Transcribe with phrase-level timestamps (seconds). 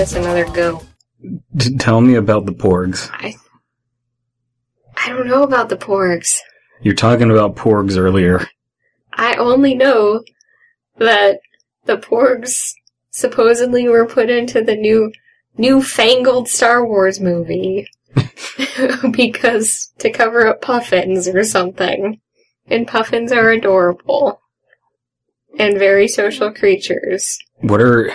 [0.00, 0.82] this another go.
[1.54, 3.10] D- tell me about the porgs.
[3.12, 3.36] I
[4.96, 6.38] I don't know about the porgs.
[6.80, 8.48] You're talking about porgs earlier.
[9.12, 10.24] I only know
[10.96, 11.40] that
[11.84, 12.72] the porgs
[13.10, 15.12] supposedly were put into the new
[15.58, 17.86] newfangled Star Wars movie
[19.10, 22.18] because to cover up puffins or something.
[22.68, 24.40] And puffins are adorable
[25.58, 27.38] and very social creatures.
[27.56, 28.10] What are.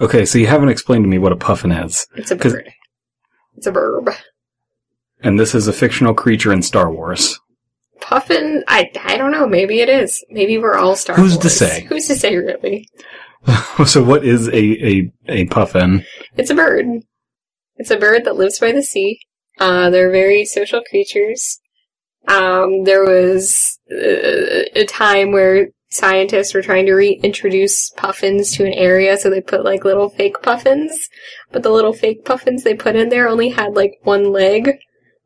[0.00, 2.06] Okay, so you haven't explained to me what a puffin is.
[2.16, 2.70] It's a bird.
[3.56, 4.10] It's a verb.
[5.22, 7.38] And this is a fictional creature in Star Wars.
[8.00, 9.46] Puffin, I I don't know.
[9.46, 10.24] Maybe it is.
[10.30, 11.42] Maybe we're all Star Who's Wars.
[11.44, 11.84] to say?
[11.88, 12.36] Who's to say?
[12.36, 12.88] Really,
[13.86, 16.04] so what is a, a, a puffin?
[16.36, 16.86] it's a bird.
[17.76, 19.20] It's a bird that lives by the sea.
[19.58, 21.60] Uh, they're very social creatures.
[22.28, 28.72] Um, there was uh, a time where scientists were trying to reintroduce puffins to an
[28.72, 31.08] area, so they put like little fake puffins.
[31.52, 34.78] But the little fake puffins they put in there only had like one leg,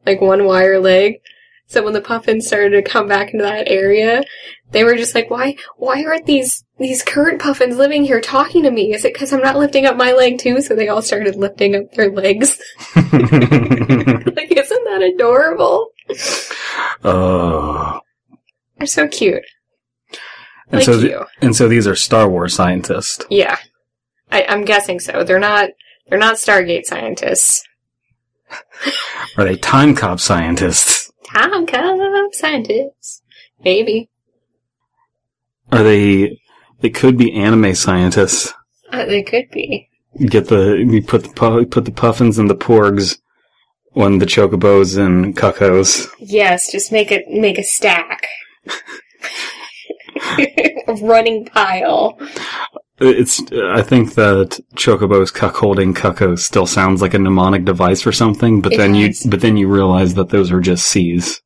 [0.05, 1.21] like one wire leg.
[1.67, 4.23] So when the puffins started to come back into that area,
[4.71, 5.57] they were just like, "Why?
[5.77, 8.95] Why aren't these these current puffins living here talking to me?
[8.95, 11.77] Is it because I'm not lifting up my leg too?" So they all started lifting
[11.77, 12.59] up their legs.
[12.97, 15.89] like, isn't that adorable?
[17.05, 18.01] oh.
[18.79, 19.45] They're so cute.
[20.71, 23.25] And like so, th- and so these are Star Wars scientists.
[23.31, 23.57] Yeah,
[24.31, 25.25] I, I'm guessing so.
[25.25, 25.71] They're not.
[26.09, 27.63] They're not Stargate scientists.
[29.37, 31.11] Are they time cop scientists?
[31.33, 33.23] Time cop scientists.
[33.65, 34.09] Maybe.
[35.73, 36.39] Are they?
[36.81, 38.53] They could be anime scientists.
[38.91, 39.89] Uh, they could be.
[40.27, 43.19] Get the you put the pu- put the puffins and the porgs
[43.95, 46.09] on the chocobos and cuckoos.
[46.19, 48.27] Yes, just make it make a stack.
[51.03, 52.19] running pile.
[53.01, 53.41] It's.
[53.53, 58.73] I think that chocobos cuckolding cuckoos still sounds like a mnemonic device or something, but
[58.73, 59.25] It then does.
[59.25, 61.41] you but then you realize that those are just C's.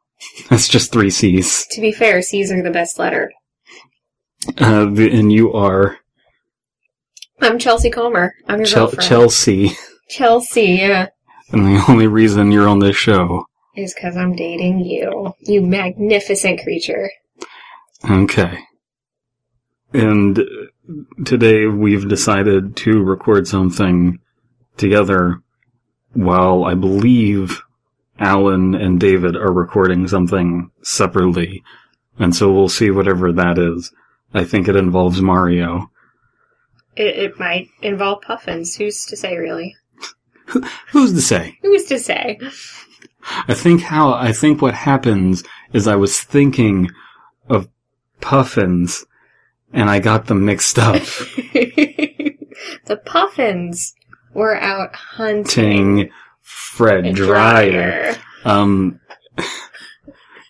[0.50, 1.66] That's just three C's.
[1.70, 3.32] To be fair, C's are the best letter.
[4.58, 5.98] Uh, the- and you are
[7.40, 8.34] I'm Chelsea Comer.
[8.48, 9.08] I'm your girlfriend.
[9.08, 9.70] Chelsea,
[10.10, 11.06] Chelsea, yeah.
[11.52, 13.44] and the only reason you're on this show.
[13.76, 15.32] Is because I'm dating you.
[15.40, 17.10] You magnificent creature.
[18.04, 18.58] Okay.
[19.92, 20.40] And
[21.24, 24.18] today we've decided to record something
[24.76, 25.42] together
[26.12, 27.62] while I believe
[28.18, 31.62] Alan and David are recording something separately.
[32.18, 33.92] And so we'll see whatever that is.
[34.34, 35.90] I think it involves Mario.
[36.96, 38.76] It, it might involve puffins.
[38.76, 39.76] Who's to say, really?
[40.92, 41.58] Who's to say?
[41.62, 42.38] Who's to say?
[43.46, 46.90] I think how, I think what happens is I was thinking
[47.48, 47.68] of
[48.20, 49.04] puffins
[49.72, 50.94] and I got them mixed up.
[52.86, 53.94] the puffins
[54.34, 55.44] were out hunting.
[55.44, 58.16] Ting Fred a Dryer.
[58.44, 59.00] Um,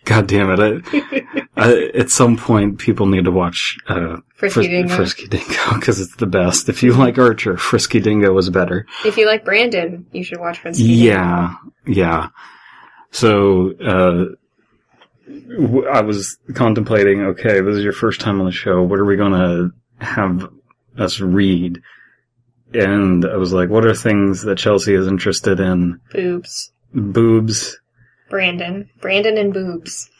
[0.05, 0.84] God damn it!
[0.87, 4.97] I, I, at some point, people need to watch uh, Frisky Fris- Dingo.
[4.97, 6.69] Frisky Dingo because it's the best.
[6.69, 8.87] If you like Archer, Frisky Dingo is better.
[9.05, 11.56] If you like Brandon, you should watch Frisky Yeah,
[11.87, 12.29] yeah.
[13.11, 14.35] So uh,
[15.93, 17.22] I was contemplating.
[17.22, 18.83] Okay, this is your first time on the show.
[18.83, 20.49] What are we gonna have
[20.97, 21.81] us read?
[22.75, 26.00] And I was like, what are things that Chelsea is interested in?
[26.12, 26.72] Boobs.
[26.94, 27.78] Boobs.
[28.28, 28.91] Brandon.
[29.00, 30.11] Brandon and boobs.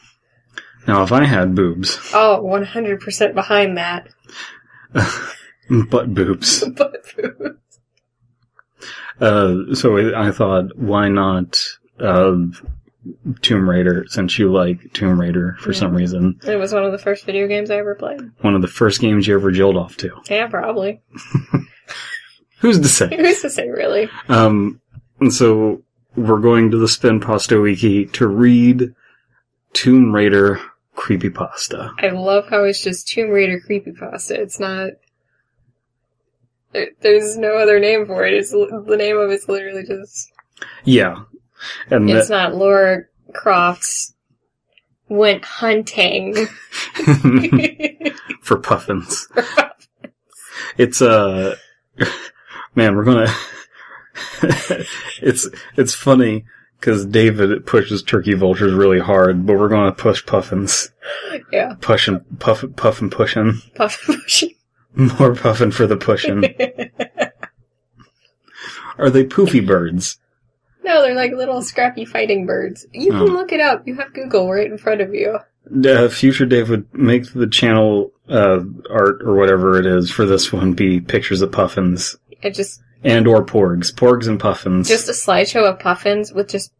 [0.87, 4.07] Now, if I had boobs, Oh, 100% behind that.
[5.89, 6.63] butt boobs.
[6.75, 7.59] But boobs.
[9.19, 11.61] Uh, so I I thought, why not
[11.99, 12.37] uh,
[13.41, 14.05] Tomb Raider?
[14.07, 15.79] Since you like Tomb Raider for Yeah.
[15.79, 18.19] some reason, It was one of the first video games I ever played.
[18.41, 20.11] one of the first games you ever jilled off to.
[20.29, 21.01] Yeah, probably.
[22.59, 23.07] Who's to say?
[23.15, 24.09] Who's to say, really?
[24.27, 24.81] Um,
[25.21, 25.81] and so
[26.15, 28.93] we're going to the Spin Pasta Wiki to read
[29.73, 30.59] Tomb Raider
[30.97, 31.91] creepypasta.
[31.99, 34.31] I love how it's just Tomb Raider creepypasta.
[34.31, 34.91] It's not.
[36.73, 38.33] there- There's no other name for it.
[38.33, 40.31] It's the name of it's literally just.
[40.83, 41.23] Yeah,
[41.89, 43.03] and It's that- not Lara
[43.33, 44.13] Croft's
[45.07, 46.35] went hunting.
[48.41, 49.27] for puffins.
[50.77, 51.55] It's uh
[52.75, 53.33] man, we're gonna
[55.21, 55.47] it's
[55.77, 56.45] it's funny
[56.79, 60.91] because David pushes turkey vultures really hard, but we're gonna push puffins,
[61.51, 64.51] yeah, pushing puff puff and pushing puff pushing.
[64.95, 66.43] more puffin for the pushing.
[68.97, 70.17] Are they poofy birds?
[70.83, 72.85] No, they're like little scrappy fighting birds.
[72.93, 73.25] You Oh.
[73.25, 73.87] can look it up.
[73.87, 75.39] You have Google right in front of you.
[75.85, 78.59] Uh, future Dave would make the channel uh,
[78.89, 83.27] art or whatever it is for this one be pictures of puffins It just and
[83.27, 84.87] or porgs, porgs and puffins.
[84.87, 86.71] just a slideshow of puffins with just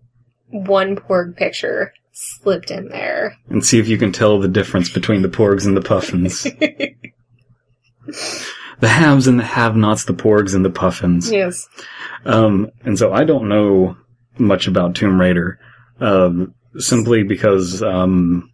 [0.48, 3.36] one porg picture slipped in there.
[3.50, 6.48] and see if you can tell the difference between the porgs and the puffins.
[8.80, 11.32] the haves and the have-nots, the porgs and the puffins.
[11.32, 11.68] yes.
[12.26, 13.98] Um, and so I don't know
[14.38, 15.60] much about Tomb Raider,
[16.00, 18.52] um, simply because um,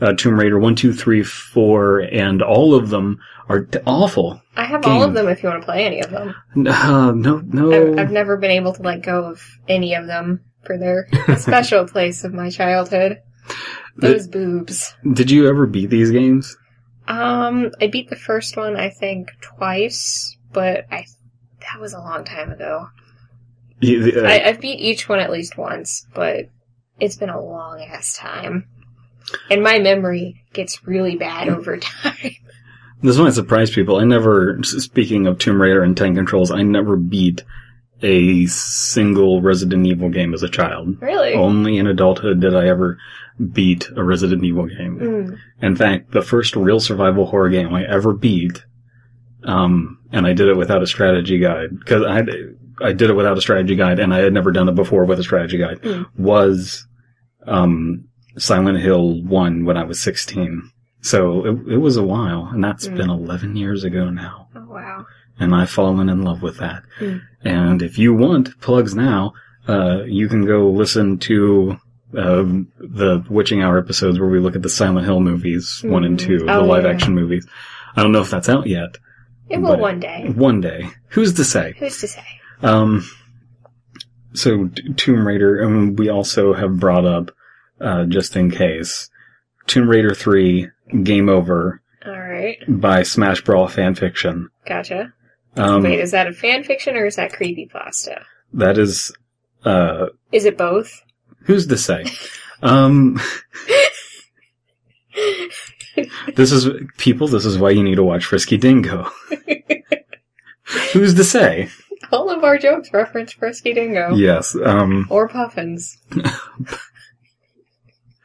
[0.00, 3.18] uh, Tomb Raider one, two, three, four, and all of them
[3.48, 4.40] are t- awful.
[4.56, 6.34] I have all of them if you want to play any of them.
[6.66, 7.92] Uh, no, no.
[7.92, 11.06] I've, I've never been able to let go of any of them for their
[11.38, 13.18] special place of my childhood.
[13.96, 14.94] Those boobs.
[15.10, 16.56] Did you ever beat these games?
[17.08, 21.06] Um, I beat the first one, I think, twice, but I
[21.60, 22.88] that was a long time ago.
[23.82, 26.48] Uh, I, I've beat each one at least once, but
[26.98, 28.68] it's been a long ass time.
[29.50, 32.32] And my memory gets really bad over time.
[33.02, 33.96] This might surprise people.
[33.96, 37.42] I never, speaking of Tomb Raider and Tank Controls, I never beat
[38.02, 41.00] a single Resident Evil game as a child.
[41.00, 41.34] really?
[41.34, 42.98] Only in adulthood did I ever
[43.52, 44.98] beat a Resident Evil game.
[44.98, 45.38] Mm.
[45.62, 48.64] In fact, the first real survival horror game I ever beat,
[49.44, 52.22] um, and I did it without a strategy guide, because I,
[52.84, 55.18] I did it without a strategy guide, and I had never done it before with
[55.20, 56.06] a strategy guide, Mm.
[56.18, 56.86] was,
[57.46, 58.04] um,
[58.38, 60.70] Silent Hill 1 when I was 16.
[61.00, 62.96] So it, it was a while, and that's Mm.
[62.96, 64.48] been 11 years ago now.
[64.54, 65.06] Oh wow.
[65.38, 66.82] And I've fallen in love with that.
[66.98, 67.20] Mm.
[67.44, 69.34] And if you want plugs now,
[69.68, 71.76] uh, you can go listen to
[72.16, 76.18] um, the Witching Hour episodes where we look at the Silent Hill movies, one and
[76.18, 76.22] Mm.
[76.26, 76.90] two, Oh, the live yeah.
[76.90, 77.46] action movies.
[77.96, 78.96] I don't know if that's out yet.
[79.48, 80.32] It will one day.
[80.34, 80.88] One day.
[81.08, 81.74] Who's to say?
[81.78, 82.24] Who's to say?
[82.62, 83.04] Um,
[84.32, 87.30] so Tomb Raider, and we also have brought up,
[87.80, 89.08] uh, just in case,
[89.66, 90.68] Tomb Raider 3,
[91.02, 92.58] Game Over, Alright.
[92.68, 94.46] by Smash Brawl fanfiction.
[94.66, 95.12] Gotcha.
[95.56, 98.22] Um, Wait, is that a fan fiction or is that creepy pasta?
[98.52, 99.12] that is,
[99.64, 101.02] uh, Is it both?
[101.44, 102.04] who's to say?
[102.62, 103.20] Um,
[106.34, 106.68] this is,
[106.98, 109.10] people, this is why you need to watch Frisky Dingo.
[110.92, 111.68] who's to say?
[112.12, 114.14] All of our jokes reference Frisky Dingo.
[114.14, 115.98] Yes, um, Or Puffins.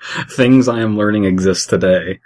[0.30, 2.20] things I am learning exist today.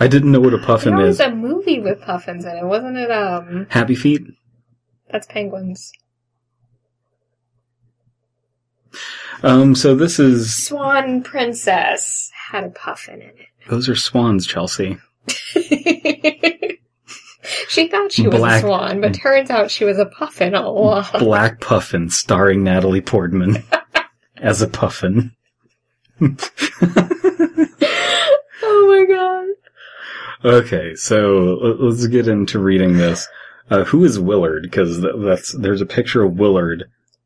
[0.00, 1.18] I didn't know what a puffin There is.
[1.18, 3.10] was a movie with puffins in it, wasn't it?
[3.10, 4.22] Um, Happy Feet?
[5.10, 5.92] that's penguins.
[9.42, 13.46] Um, so this is, Swan Princess had a puffin in it.
[13.68, 14.98] those are swans, Chelsea.
[17.68, 20.78] she thought she was Black- a swan, but turns out she was a puffin all
[20.78, 21.04] along.
[21.18, 23.62] Black Puffin, starring Natalie Portman
[24.38, 25.32] as a puffin.
[26.20, 26.36] oh
[28.62, 29.48] my god.
[30.44, 33.26] Okay, so let's get into reading this.
[33.70, 34.62] Uh, who is Willard?
[34.62, 36.84] Because that's there's a picture of Willard.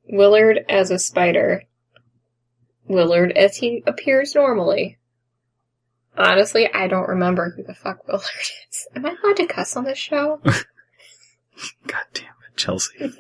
[0.09, 1.65] Willard as a spider.
[2.87, 4.97] Willard as he appears normally.
[6.17, 8.23] Honestly, I don't remember who the fuck Willard
[8.71, 8.87] is.
[8.95, 10.41] Am I allowed to cuss on this show?
[10.45, 13.13] God damn it, Chelsea.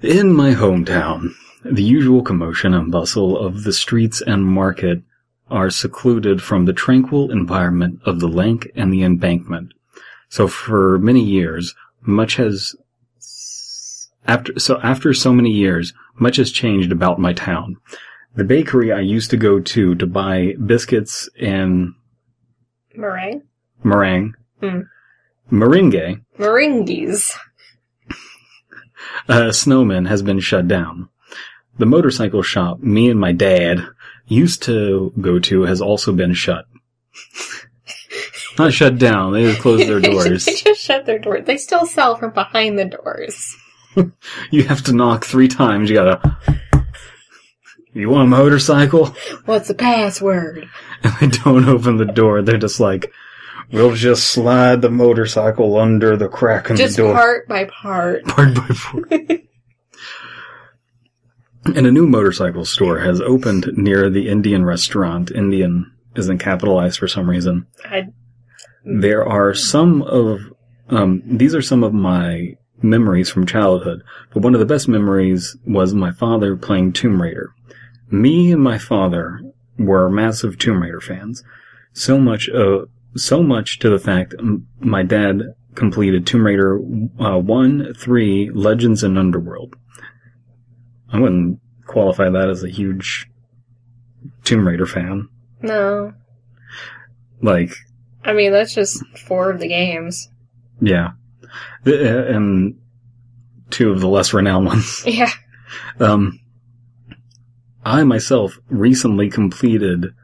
[0.00, 5.02] In my hometown, the usual commotion and bustle of the streets and market
[5.50, 9.72] are secluded from the tranquil environment of the Lank and the embankment.
[10.28, 12.74] So for many years, much has
[14.26, 17.76] after so after so many years, much has changed about my town.
[18.34, 21.92] The bakery I used to go to to buy biscuits and
[22.94, 23.42] Meringue?
[23.84, 24.80] meringue, Hmm.
[25.50, 27.36] meringue, Meringues.
[29.28, 31.08] uh, Snowman has been shut down.
[31.78, 33.86] The motorcycle shop me and my dad
[34.26, 36.66] used to go to has also been shut.
[38.58, 40.44] Not shut down, they just closed their doors.
[40.44, 41.44] they just shut their doors.
[41.46, 43.56] They still sell from behind the doors.
[44.50, 46.38] You have to knock three times, you gotta...
[47.92, 49.14] You want a motorcycle?
[49.44, 50.66] What's the password?
[51.02, 53.12] And they don't open the door, they're just like,
[53.70, 57.12] we'll just slide the motorcycle under the crack in Just the door.
[57.12, 58.24] part by part.
[58.24, 59.42] Part by part.
[61.64, 65.30] And a new motorcycle store has opened near the Indian restaurant.
[65.30, 67.66] Indian isn't capitalized for some reason.
[67.84, 68.08] I,
[68.84, 70.40] There are some of,
[70.88, 74.02] um, these are some of my memories from childhood,
[74.32, 77.54] but one of the best memories was my father playing Tomb Raider.
[78.10, 79.40] Me and my father
[79.78, 81.44] were massive Tomb Raider fans.
[81.92, 86.78] So much, uh, so much to the fact m- my dad completed Tomb Raider
[87.20, 89.76] uh, 1, 3, Legends, and Underworld.
[91.12, 93.28] I wouldn't qualify that as a huge
[94.44, 95.28] Tomb Raider fan.
[95.60, 96.14] no.
[97.44, 97.74] Like,
[98.24, 100.28] I mean, that's just four of the games.
[100.80, 101.10] Yeah.
[101.82, 102.78] The, uh, and
[103.70, 105.02] two of the less renowned ones.
[105.04, 105.30] Yeah.
[105.98, 106.38] Um,
[107.84, 110.14] I myself recently completed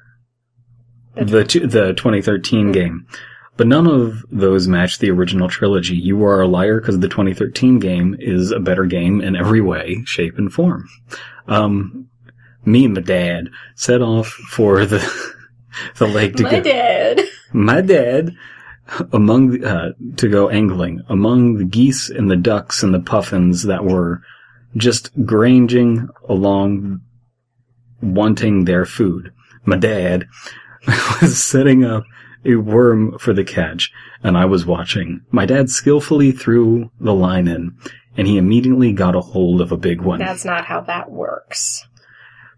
[1.16, 3.09] the the 2013 game,
[3.58, 5.96] but none of those match the original trilogy.
[5.96, 10.02] You are a liar because the 2013 game is a better game in every way,
[10.06, 10.88] shape, and form.
[11.48, 12.08] Um,
[12.64, 15.00] me and my dad set off for the
[15.96, 16.62] the lake to go My go.
[16.62, 17.20] dad.
[17.52, 18.36] My dad
[19.12, 23.64] among the, uh, to go angling among the geese and the ducks and the puffins
[23.64, 24.22] that were
[24.76, 27.00] just granging along
[28.00, 29.32] wanting their food.
[29.64, 30.28] My dad
[31.20, 32.04] was setting up
[32.45, 33.90] a worm for the catch
[34.23, 35.21] and I was watching.
[35.30, 37.76] My dad skillfully threw the line in
[38.16, 40.18] and he immediately got a hold of a big one.
[40.18, 41.87] That's not how that works.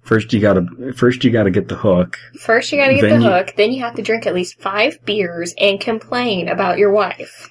[0.03, 2.17] First you gotta, first you gotta get the hook.
[2.41, 4.61] First, you gotta get Then the you- hook, then you have to drink at least
[4.61, 7.49] five beers and complain about your wife.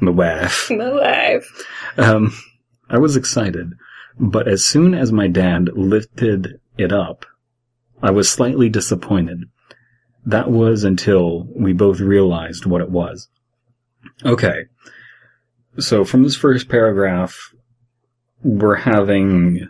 [0.00, 0.70] My wife.
[0.70, 1.66] My wife.
[1.98, 2.32] Um,
[2.88, 3.72] I was excited,
[4.18, 7.26] but as soon as my dad lifted it up,
[8.02, 9.44] I was slightly disappointed.
[10.26, 13.28] That was until we both realized what it was.
[14.24, 14.64] Okay.
[15.78, 17.54] So from this first paragraph,
[18.42, 19.68] we're having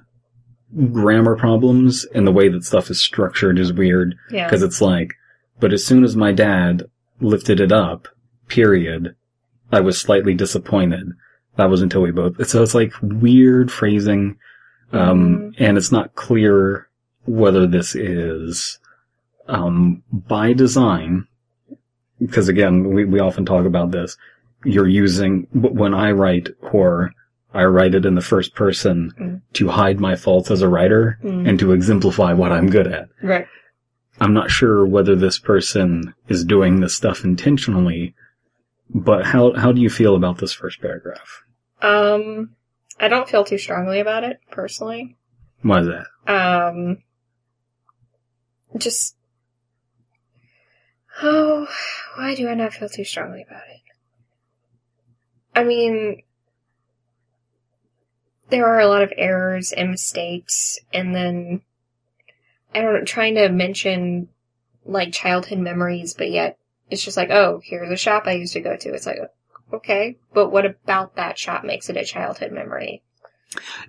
[0.93, 4.47] grammar problems and the way that stuff is structured is weird Yeah.
[4.47, 5.15] because it's like,
[5.61, 6.85] but as soon as my dad
[7.21, 8.09] lifted it up,
[8.49, 9.15] period,
[9.73, 11.13] I was slightly disappointed.
[11.57, 14.37] That was until we both, so it's like weird phrasing,
[14.93, 16.89] um, and it's not clear
[17.25, 18.79] whether this is,
[19.49, 21.27] um, by design,
[22.21, 24.17] because again, we, we often talk about this.
[24.65, 27.13] You're using, when I write horror,
[27.55, 29.41] I write it in the first person Mm.
[29.55, 31.49] to hide my faults as a writer Mm.
[31.49, 33.09] and to exemplify what I'm good at.
[33.23, 33.47] Right.
[34.21, 38.15] I'm not sure whether this person is doing this stuff intentionally,
[38.91, 41.43] but how how do you feel about this first paragraph?
[41.83, 42.51] Um,
[42.99, 45.17] I don't feel too strongly about it, personally.
[45.63, 46.07] Why is that?
[46.33, 46.99] Um,
[48.79, 49.16] just,
[51.23, 51.67] oh,
[52.17, 53.81] why do I not feel too strongly about it?
[55.55, 56.23] I mean,
[58.51, 61.63] there are a lot of errors and mistakes, and then,
[62.75, 64.29] I don't know, trying to mention,
[64.85, 66.59] like, childhood memories, but yet,
[66.91, 68.95] it's just like, oh, here's a shop I used to go to.
[68.95, 69.19] It's like,
[69.73, 73.03] okay, but what about that shop makes it a childhood memory?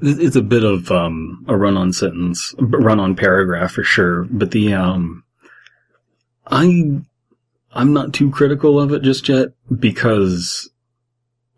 [0.02, 4.24] It's a bit of um, a run-on sentence, run-on paragraph for sure.
[4.24, 5.24] But the um,
[6.48, 7.02] I
[7.78, 10.70] I'm not too critical of it just yet because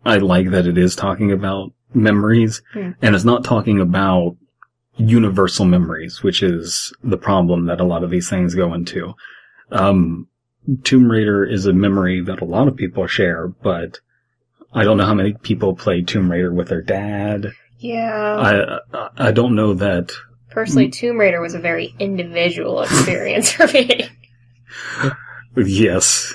[0.04, 2.90] I like that it is talking about memories Hmm.
[3.02, 4.36] and it's not talking about
[4.96, 9.14] universal memories, which is the problem that a lot of these things go into.
[9.72, 10.28] Um,
[10.84, 13.98] Tomb Raider is a memory that a lot of people share, but
[14.74, 17.52] I don't know how many people play Tomb Raider with their dad.
[17.78, 18.36] Yeah.
[18.92, 20.12] I I- I don't know that.
[20.50, 24.08] Personally, Tomb Raider was a very individual experience for me.
[25.56, 26.34] Yes.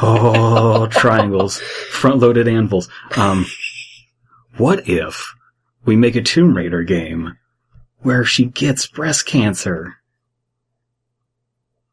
[0.00, 1.58] Oh, triangles,
[1.90, 2.88] front-loaded anvils.
[3.16, 3.46] Um,
[4.56, 5.34] what if
[5.84, 7.36] we make a Tomb Raider game
[8.00, 9.96] where she gets breast cancer?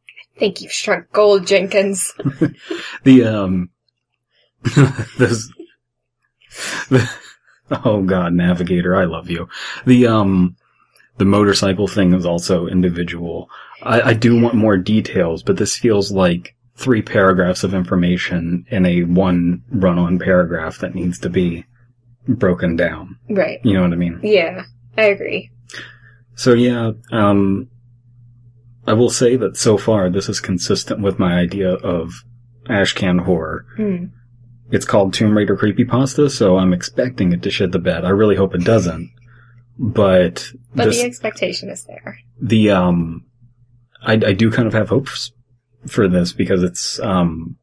[0.08, 2.14] I think you've struck gold, Jenkins.
[3.04, 3.70] The um,
[5.18, 5.52] this,
[6.90, 7.10] the,
[7.84, 9.50] oh god, Navigator, I love you.
[9.86, 10.56] The um,
[11.18, 13.50] the motorcycle thing is also individual.
[13.82, 18.86] I, I do want more details, but this feels like three paragraphs of information in
[18.86, 21.66] a one run-on paragraph that needs to be
[22.28, 23.18] broken down.
[23.30, 23.60] Right.
[23.64, 24.20] You know what I mean?
[24.24, 24.64] Yeah,
[24.98, 25.52] I agree.
[26.36, 27.70] So yeah, um,
[28.88, 32.12] I will say that so far this is consistent with my idea of
[32.66, 33.66] Ashcan horror.
[33.78, 34.06] Hmm.
[34.72, 38.06] It's called Tomb Raider Creepypasta, so I'm expecting it to shit the bed.
[38.06, 39.12] I really hope it doesn't.
[39.78, 42.18] But, But this, the expectation is there.
[42.42, 43.26] the, um,
[44.04, 45.32] I, I do kind of have hopes
[45.88, 47.58] for this because it's, um,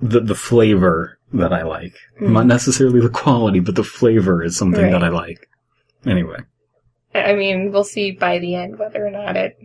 [0.00, 1.94] the, the flavor that I like.
[2.18, 2.32] Hmm.
[2.32, 4.92] Not necessarily the quality, but the flavor is something Right.
[4.92, 5.48] that I like.
[6.06, 6.38] Anyway,
[7.14, 9.58] I I mean, we'll see by the end whether or not it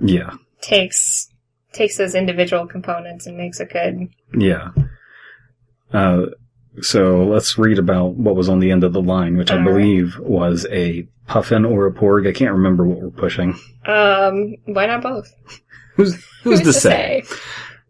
[0.00, 1.28] yeah, takes
[1.72, 4.08] takes those individual components and makes a good.
[4.36, 4.70] yeah.
[5.92, 6.26] Uh,
[6.80, 9.60] so let's read about what was on the end of the line, which I All
[9.60, 9.66] right.
[9.72, 12.28] believe was a puffin or a porg.
[12.28, 13.58] I can't remember what we're pushing.
[13.86, 15.30] Um, why not both?
[15.96, 17.22] Who's, who's to say?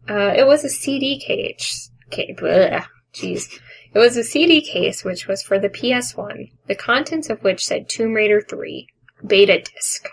[0.09, 1.91] Uh, it was a CD case.
[2.13, 3.49] Ca- bleh, Jeez.
[3.95, 7.89] It was a CD case which was for the PS1, the contents of which said
[7.89, 8.87] Tomb Raider 3,
[9.27, 10.07] beta disc.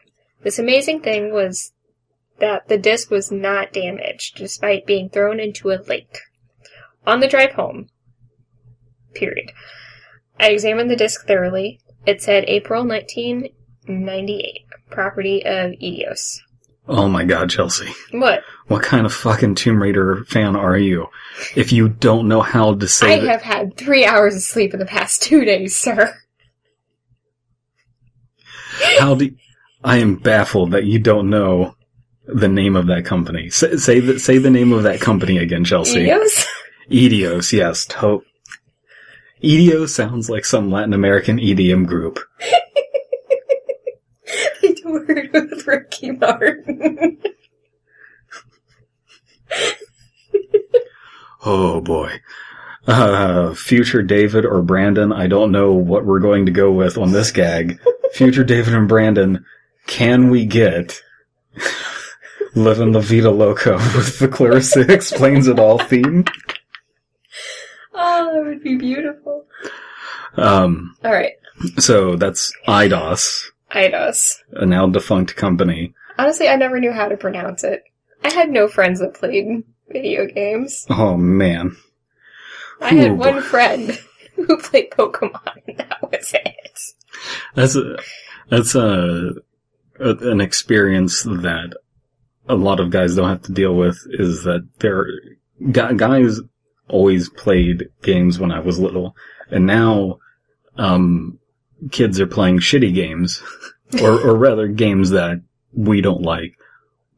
[0.44, 1.74] This amazing thing was
[2.40, 6.20] that the disc was not damaged, despite being thrown into a lake.
[7.06, 7.90] On the drive home,
[9.14, 9.52] period.
[10.40, 11.80] I examined the disc thoroughly.
[12.06, 14.66] It said April 1998.
[14.90, 16.40] Property of Eidos.
[16.88, 17.88] Oh my god, Chelsea.
[18.12, 18.44] What?
[18.68, 21.08] What kind of fucking Tomb Raider fan are you?
[21.56, 24.74] If you don't know how to say I that- have had three hours of sleep
[24.74, 26.14] in the past two days, sir.
[29.00, 29.32] how do
[29.84, 31.76] I am baffled that you don't know
[32.26, 33.50] the name of that company.
[33.50, 36.06] Say, say the say the name of that company again, Chelsea.
[36.08, 36.46] Eidos?
[36.90, 37.86] Edios, yes.
[37.88, 38.24] To-
[39.44, 42.20] Edio sounds like some Latin American EDM group.
[44.64, 47.22] I toured with Ricky Martin.
[51.44, 52.22] Oh boy.
[52.88, 57.12] Uh, future David or Brandon, I don't know what we're going to go with on
[57.12, 57.80] this gag.
[58.14, 59.46] Future David and Brandon,
[59.88, 61.02] can we get
[62.56, 66.26] Living La Vida Loca with the Clarissa Explains It All theme?
[68.64, 69.46] Would be beautiful.
[70.36, 71.34] Um, Alright.
[71.78, 74.38] so that's Eidos, Eidos.
[74.54, 75.94] a now defunct company.
[76.18, 77.84] Honestly, I never knew how to pronounce it.
[78.24, 80.86] I had no friends that played video games.
[80.90, 81.76] Oh man.
[82.80, 83.16] I had Ooh.
[83.16, 84.00] one friend
[84.36, 86.80] who played Pokemon, and that was it.
[87.56, 87.98] That's a,
[88.50, 89.32] that's a,
[90.00, 91.76] a an experience that
[92.48, 93.98] a lot of guys don't have to deal with.
[94.12, 95.06] Is that there
[95.72, 96.40] gu- guys
[96.92, 99.16] always played games when I was little,
[99.50, 100.20] and now
[100.78, 101.40] um,
[101.92, 103.42] kids are playing shitty games,
[104.02, 105.42] or or rather games that
[105.74, 106.54] we don't like.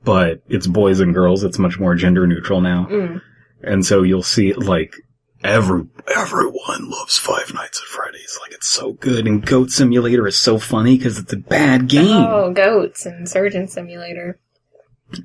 [0.03, 1.44] But it's boys and girls.
[1.44, 3.22] It's much more gender neutral now, Mm.
[3.62, 4.96] and so you'll see like
[5.44, 5.84] every
[6.15, 8.38] everyone loves Five Nights at Freddy's.
[8.42, 12.08] Like it's so good, and Goat Simulator is so funny because it's a bad game.
[12.28, 14.39] Oh, goats and Surgeon Simulator.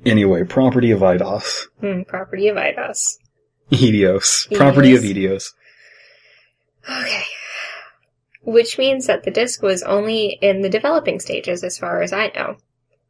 [0.05, 1.63] Anyway, property of Eidos.
[1.81, 3.15] Hmm, property of Eidos.
[3.71, 5.03] Edios, property of.
[5.03, 5.53] Edios.
[6.89, 7.23] Okay.
[8.43, 12.31] Which means that the disc was only in the developing stages as far as I
[12.35, 12.57] know.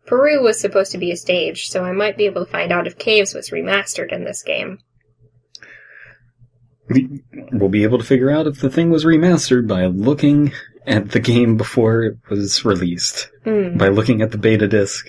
[0.06, 2.88] Peru was supposed to be a stage, so I might be able to find out
[2.88, 4.80] if Caves was remastered in this game.
[7.52, 10.52] We'll be able to figure out if the thing was remastered by looking
[10.88, 13.30] at the game before it was released.
[13.44, 13.78] Hmm.
[13.78, 15.08] By looking at the beta disc.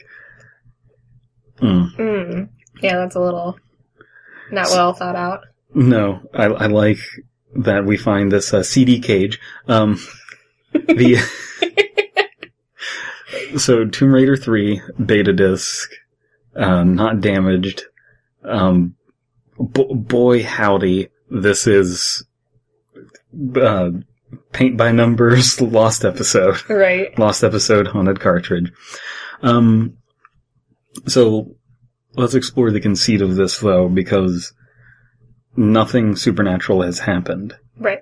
[1.58, 1.84] Hmm.
[1.96, 2.42] Hmm.
[2.82, 3.58] Yeah, that's a little
[4.52, 5.40] not well thought out.
[5.74, 6.98] No, I, I like
[7.54, 9.38] that we find this uh, CD cage.
[9.68, 9.98] Um,
[10.72, 11.18] the
[13.56, 15.90] so Tomb Raider three beta disc,
[16.56, 17.84] uh, not damaged.
[18.44, 18.96] Um,
[19.58, 22.24] b- boy howdy, this is
[23.56, 23.90] uh,
[24.52, 26.68] paint by numbers lost episode.
[26.68, 27.16] Right.
[27.18, 28.72] Lost episode haunted cartridge.
[29.42, 29.96] Um,
[31.06, 31.56] so
[32.14, 34.52] let's explore the conceit of this though, because
[35.56, 37.54] nothing supernatural has happened.
[37.78, 38.00] Right.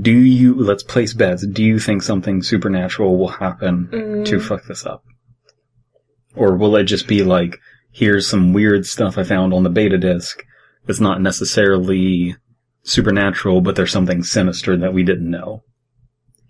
[0.00, 4.24] Do you, let's place bets, do you think something supernatural will happen Mm.
[4.26, 5.02] to fuck this up?
[6.34, 7.58] Or will it just be like,
[7.90, 10.42] here's some weird stuff I found on the beta disc.
[10.88, 12.36] It's not necessarily
[12.84, 15.62] supernatural, but there's something sinister that we didn't know.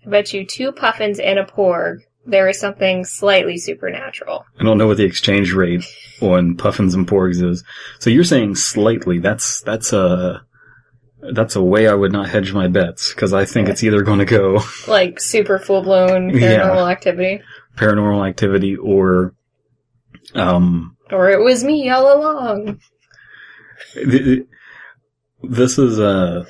[0.05, 1.99] I bet you two puffins and a porg.
[2.25, 4.45] There is something slightly supernatural.
[4.59, 5.83] I don't know what the exchange rate
[6.21, 7.63] on puffins and porgs is.
[7.99, 9.19] So you're saying slightly.
[9.19, 10.41] That's that's a
[11.33, 14.19] that's a way I would not hedge my bets because I think it's either going
[14.19, 16.59] to go Like super full blown Yeah.
[16.59, 17.41] paranormal activity.
[17.77, 19.33] paranormal activity or
[20.35, 22.79] um Or it was me all along.
[23.93, 24.45] th- th-
[25.43, 26.45] this is a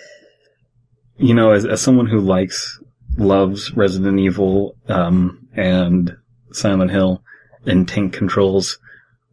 [1.18, 2.80] you know as as someone who likes
[3.18, 6.16] loves Resident Evil um and
[6.52, 7.24] Silent Hill
[7.66, 8.80] and tank controls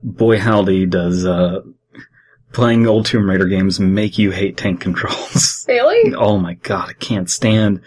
[0.03, 1.61] boy howdy does uh
[2.53, 6.15] playing old Tomb Raider games make you hate tank controls Really?
[6.15, 7.81] oh my god I can't stand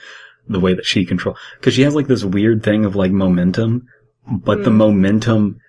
[0.48, 1.38] the way that she controls.
[1.60, 3.88] because she has like this weird thing of like momentum
[4.28, 4.78] but the Hmm.
[4.78, 5.60] momentum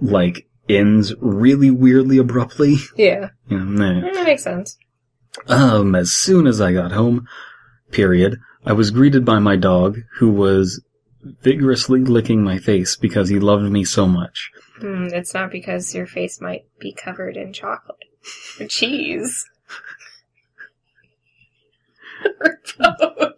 [0.00, 3.30] like ends really weirdly abruptly Yeah.
[3.48, 3.84] you know.
[4.02, 4.76] Mm, That makes sense.
[5.48, 7.26] Um, as soon as I got home,
[7.92, 10.82] period, I was greeted by my dog, who was
[11.40, 14.50] vigorously licking my face because he loved me so much.
[14.78, 17.98] Hmm, it's not because your face might be covered in chocolate.
[18.60, 19.48] Or cheese.
[22.40, 23.32] or both.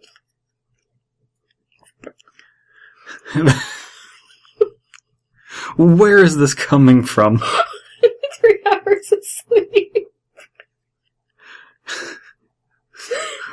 [5.77, 7.37] Where is this coming from?
[8.39, 10.07] Three hours of sleep.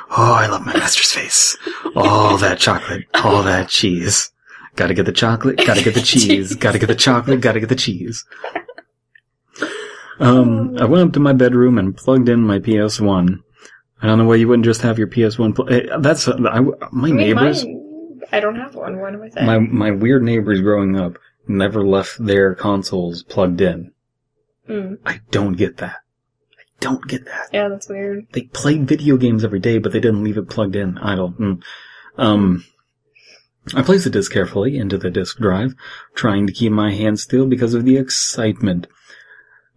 [0.09, 1.57] Oh, I love my master's face.
[1.95, 4.31] All that chocolate, all that cheese.
[4.75, 7.75] Gotta get the chocolate, gotta get the cheese, gotta get the chocolate, gotta get the
[7.75, 8.25] cheese.
[10.19, 13.39] Um, I went up to my bedroom and plugged in my PS1.
[14.01, 15.55] I don't know why you wouldn't just have your PS1.
[15.55, 17.65] Pl- eh, that's uh, I, my I mean, neighbors.
[17.65, 17.83] mine
[18.31, 18.99] I don't have one.
[18.99, 19.45] What am I saying?
[19.45, 21.17] My my weird neighbors growing up
[21.47, 23.91] never left their consoles plugged in.
[24.69, 24.97] Mm.
[25.05, 25.97] I don't get that.
[26.79, 27.49] Don't get that.
[27.51, 28.27] Yeah, that's weird.
[28.33, 30.97] They played video games every day, but they didn't leave it plugged in.
[30.99, 31.39] I don't.
[31.39, 31.63] Mm.
[32.17, 32.65] Um,
[33.73, 35.73] I placed the disc carefully into the disk drive,
[36.15, 38.87] trying to keep my hands still because of the excitement.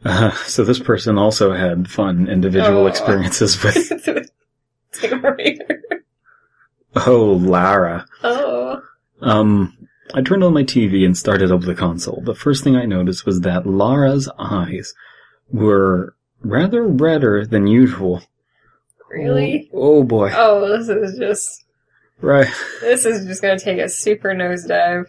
[0.04, 2.86] Uh, so this person also had fun individual Oh.
[2.86, 4.30] experiences with,
[6.96, 8.06] oh, Lara.
[8.22, 8.82] Oh.
[9.20, 9.76] Um,
[10.14, 12.22] I turned on my TV and started up the console.
[12.22, 14.94] The first thing I noticed was that Lara's eyes
[15.50, 18.22] were rather redder than usual.
[19.10, 19.70] Really?
[19.72, 20.32] Oh, oh boy.
[20.34, 21.64] Oh, this is just.
[22.20, 22.48] Right.
[22.80, 25.06] This is just gonna take a super nosedive.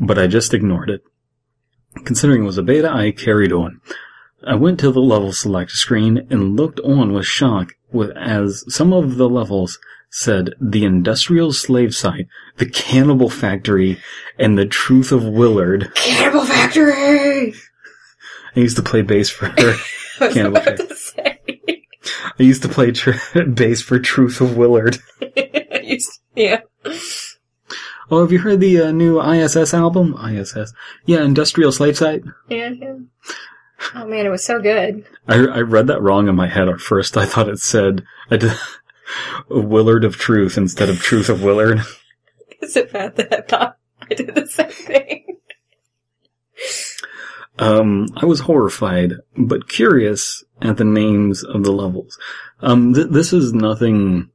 [0.00, 1.02] But I just ignored it.
[2.04, 3.80] Considering it was a beta, I carried on.
[4.46, 8.92] I went to the level select screen and looked on with shock with as some
[8.92, 9.78] of the levels
[10.10, 12.28] said the industrial slave site,
[12.58, 14.00] the cannibal factory,
[14.38, 15.92] and the truth of Willard.
[15.94, 17.54] Cannibal Factory!
[18.56, 19.52] I used to play bass for
[20.20, 21.38] I was Cannibal about to say.
[22.38, 23.12] I used to play tr-
[23.54, 24.98] bass for Truth of Willard.
[26.36, 26.62] Yeah.
[28.10, 30.14] Oh, have you heard the uh, new ISS album?
[30.18, 30.72] ISS.
[31.06, 32.24] Yeah, Industrial Slave Site.
[32.48, 32.96] Yeah, yeah.
[33.94, 35.06] Oh man, it was so good.
[35.28, 37.16] I, I read that wrong in my head at first.
[37.16, 38.52] I thought it said I did,
[39.48, 41.82] Willard of Truth instead of Truth of Willard.
[42.60, 43.78] Is it bad that I thought
[44.10, 45.36] I did the same thing?
[47.58, 52.18] Um, I was horrified, but curious at the names of the levels.
[52.60, 54.30] Um, th- this is nothing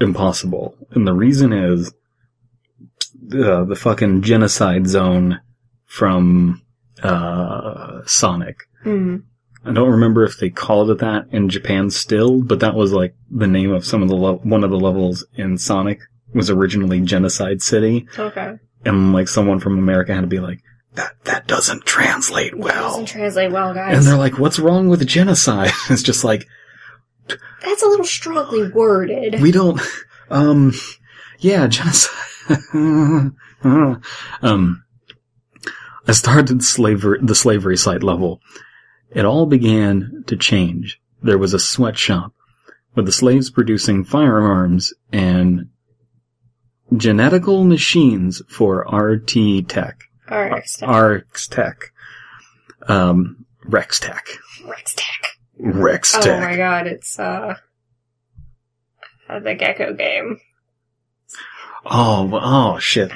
[0.00, 1.92] impossible, and the reason is
[3.32, 5.40] uh, the fucking genocide zone
[5.86, 6.62] from
[7.02, 8.56] uh, Sonic.
[8.82, 9.18] Hmm.
[9.64, 13.14] I don't remember if they called it that in Japan still, but that was like
[13.30, 16.00] the name of some of the le- one of the levels in Sonic
[16.34, 18.54] was originally Genocide City, Okay.
[18.84, 20.60] and like someone from America had to be like,
[20.94, 22.90] that that doesn't translate well.
[22.90, 23.96] Doesn't translate well, guys.
[23.96, 25.70] And they're like, what's wrong with genocide?
[25.90, 26.46] It's just like,
[27.28, 29.40] That's a little strongly worded.
[29.40, 29.80] we don't,
[30.30, 30.72] um,
[31.38, 32.10] yeah, genocide.
[34.42, 34.84] um,
[36.06, 38.40] I started slavery, the slavery site level.
[39.10, 41.00] It all began to change.
[41.22, 42.32] There was a sweatshop
[42.94, 45.68] with the slaves producing firearms and
[46.92, 50.04] genetical machines for RT Tech.
[50.32, 50.88] RX Tech.
[50.88, 51.76] RX Tech.
[52.88, 54.26] Um, Rex Tech.
[54.64, 55.38] Rex Tech.
[55.58, 56.26] Rex Tech.
[56.26, 57.54] Oh my god, it's, uh,
[59.28, 60.38] the Gecko game.
[61.84, 63.10] Oh, oh shit.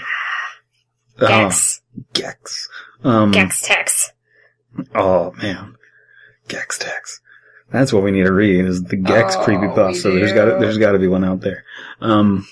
[1.20, 1.80] Oh, Gex.
[2.12, 2.68] Gex.
[3.04, 4.12] Um, Gex Tex.
[4.94, 5.76] Oh man,
[6.48, 7.20] Gex Tex.
[7.70, 9.88] That's what we need to read is the Gex Oh, creepypasta.
[9.88, 11.64] we So there's got there's got to be one out there.
[12.00, 12.46] Um,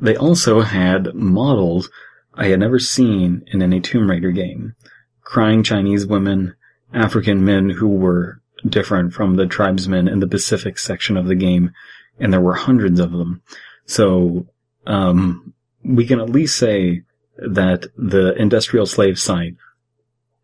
[0.00, 1.90] they also had models
[2.34, 4.74] I had never seen in any Tomb Raider game.
[5.22, 6.54] Crying Chinese women,
[6.92, 11.72] African men who were different from the tribesmen in the Pacific section of the game,
[12.18, 13.42] and there were hundreds of them.
[13.86, 14.46] So,
[14.86, 15.52] um,
[15.84, 17.02] we can at least say
[17.36, 19.56] that the industrial slave site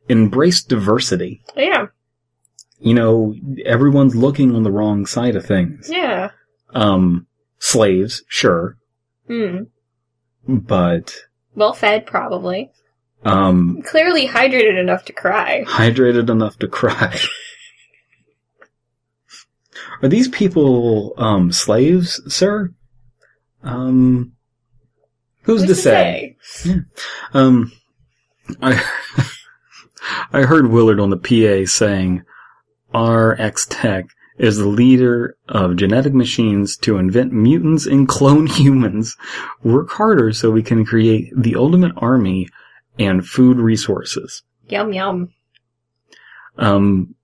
[0.09, 1.42] embraced diversity.
[1.57, 1.87] Yeah.
[2.81, 5.88] You know, everyone's looking on the wrong side of things.
[5.90, 6.31] Yeah.
[6.70, 7.27] Um,
[7.59, 8.77] slaves, sure,
[9.27, 9.64] Hmm.
[10.46, 11.14] but,
[11.54, 12.70] Well fed, probably.
[13.24, 15.64] um, Clearly hydrated enough to cry.
[15.66, 17.18] hydrated enough to cry.
[20.02, 22.72] Are these people, um, slaves, sir?
[23.64, 24.34] Um,
[25.42, 26.37] who's, to say?
[27.34, 27.72] Um,
[28.62, 28.80] I
[30.32, 32.22] I heard Willard on the PA saying,
[32.94, 34.06] "RX Tech
[34.38, 39.16] is the leader of genetic machines to invent mutants and clone humans.
[39.62, 42.48] Work harder so we can create the ultimate army
[42.98, 45.33] and food resources." Yum yum.
[46.57, 47.14] Um,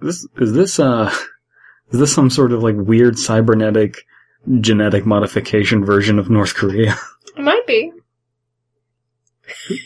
[0.00, 1.12] this is this uh
[1.90, 4.04] is this some sort of like weird cybernetic
[4.60, 6.96] genetic modification version of North Korea?
[7.36, 7.90] It might be.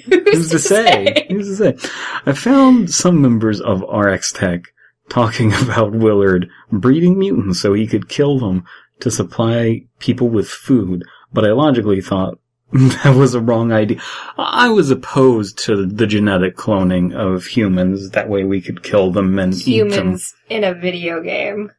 [0.04, 1.26] Who's to say?
[1.30, 1.90] Who's to say?
[2.26, 4.64] I found some members of RX Tech
[5.08, 8.64] talking about Willard breeding mutants so he could kill them
[9.00, 12.38] to supply people with food, but I logically thought
[12.72, 13.98] that was a wrong idea.
[14.36, 18.10] I was opposed to the genetic cloning of humans.
[18.10, 19.90] That way we could kill them and eat them.
[19.90, 21.72] Humans in a video game.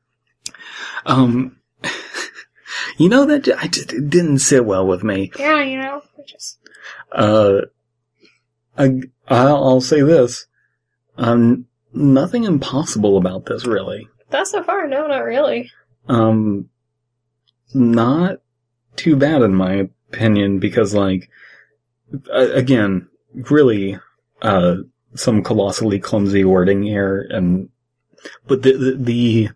[1.06, 1.58] Um,
[2.98, 5.32] you know that I just, it didn't sit well with me.
[5.38, 6.58] Yeah, you know, just
[7.12, 7.62] Uh,
[8.78, 10.48] I, I'll, I'll say this.
[11.18, 14.08] Um, nothing impossible about this, really.
[14.30, 14.88] that's so far.
[14.88, 15.72] No, not really.
[16.08, 16.70] Um,
[17.74, 18.40] not
[18.96, 21.30] too bad in my opinion because, like,
[22.32, 24.00] again, really,
[24.42, 24.78] uh,
[25.16, 27.70] some colossally clumsy wording here, and
[28.48, 29.50] but the, the the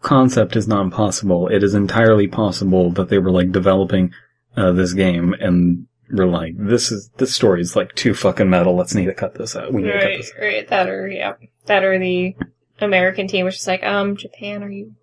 [0.00, 1.48] concept is not impossible.
[1.48, 4.12] It is entirely possible that they were like developing
[4.56, 8.76] uh, this game and were like, "This is this story is like too fucking metal.
[8.76, 9.72] Let's need to cut this out.
[9.72, 10.68] We need to cut Right, this." right.
[10.68, 11.34] That or yeah,
[11.66, 12.34] that or the
[12.80, 14.94] American team which is like, um, Japan, are you?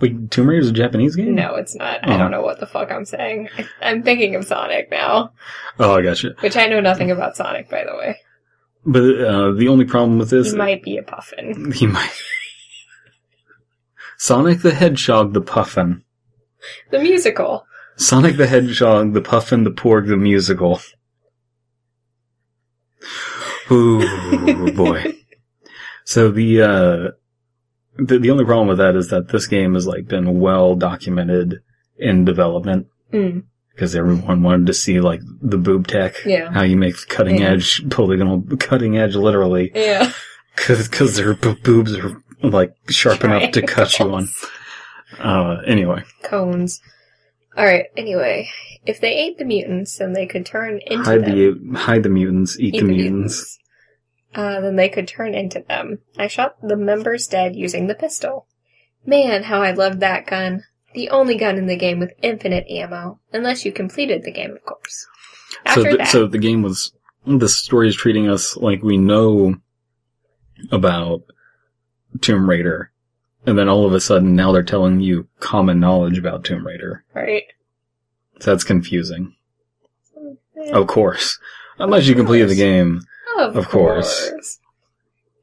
[0.00, 1.34] Wait, Tomb Raider is a Japanese game?
[1.34, 2.08] No, it's not.
[2.08, 2.18] I Oh.
[2.18, 3.50] don't know what the fuck I'm saying.
[3.58, 5.32] I, I'm thinking of Sonic now,
[5.78, 6.34] Oh, I gotcha.
[6.40, 8.16] which I know nothing about Sonic, by the way.
[8.86, 11.70] But uh, the only problem with this, He might be a puffin.
[11.76, 12.10] he might.
[14.16, 16.02] Sonic the Hedgehog, the Puffin.
[16.90, 17.66] The musical.
[18.00, 20.80] Sonic the Hedgehog, the Puffin, the Porg, the musical.
[23.70, 25.14] Ooh, boy.
[26.04, 27.08] So the, uh,
[27.96, 31.60] the, the only problem with that is that this game has like been well documented
[31.98, 33.42] in development Mm,
[33.74, 36.14] because everyone wanted to see like the boob tech.
[36.24, 36.50] yeah.
[36.52, 37.50] How you make cutting Yeah.
[37.50, 39.72] edge, polygonal, cutting edge literally.
[39.74, 40.12] Yeah.
[40.56, 44.28] Cause, cause their b- boobs are like sharp enough to cut you on.
[45.18, 46.02] Uh, anyway.
[46.22, 46.80] Cones.
[47.56, 48.48] Alright, anyway.
[48.86, 51.72] If they ate the mutants, then they could turn into Hide them.
[51.72, 53.58] the, hide the mutants, eat, the mutants.
[54.34, 55.98] Uh, then they could turn into them.
[56.16, 58.46] I shot the members dead using the pistol.
[59.04, 60.64] Man, how I loved that gun.
[60.94, 63.20] The only gun in the game with infinite ammo.
[63.32, 65.06] Unless you completed the game, of course.
[65.64, 66.92] After so, the, that, so the game was,
[67.26, 69.56] the story is treating us like we know
[70.70, 71.22] about
[72.20, 72.89] Tomb Raider.
[73.46, 77.04] And then all of a sudden now they're telling you common knowledge about Tomb Raider.
[77.14, 77.44] right?
[78.40, 79.34] So that's confusing.
[80.56, 81.38] Yeah, Of course.
[81.78, 83.00] Unless you completed the game.
[83.38, 84.30] of, of course.
[84.30, 84.58] course.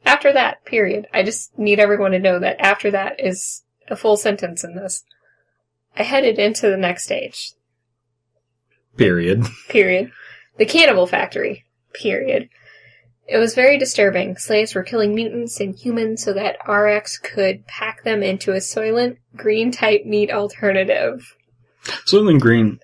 [0.05, 1.07] After that, period.
[1.13, 5.03] I just need everyone to know that after that is a full sentence in this.
[5.95, 7.53] I headed into the next stage.
[8.95, 9.45] Period.
[9.69, 10.11] Period.
[10.57, 11.65] The cannibal factory.
[11.93, 12.49] Period.
[13.27, 14.37] It was very disturbing.
[14.37, 19.17] Slaves were killing mutants and humans so that RX could pack them into a soylent
[19.35, 21.35] green type meat alternative.
[22.05, 22.79] Soylent Green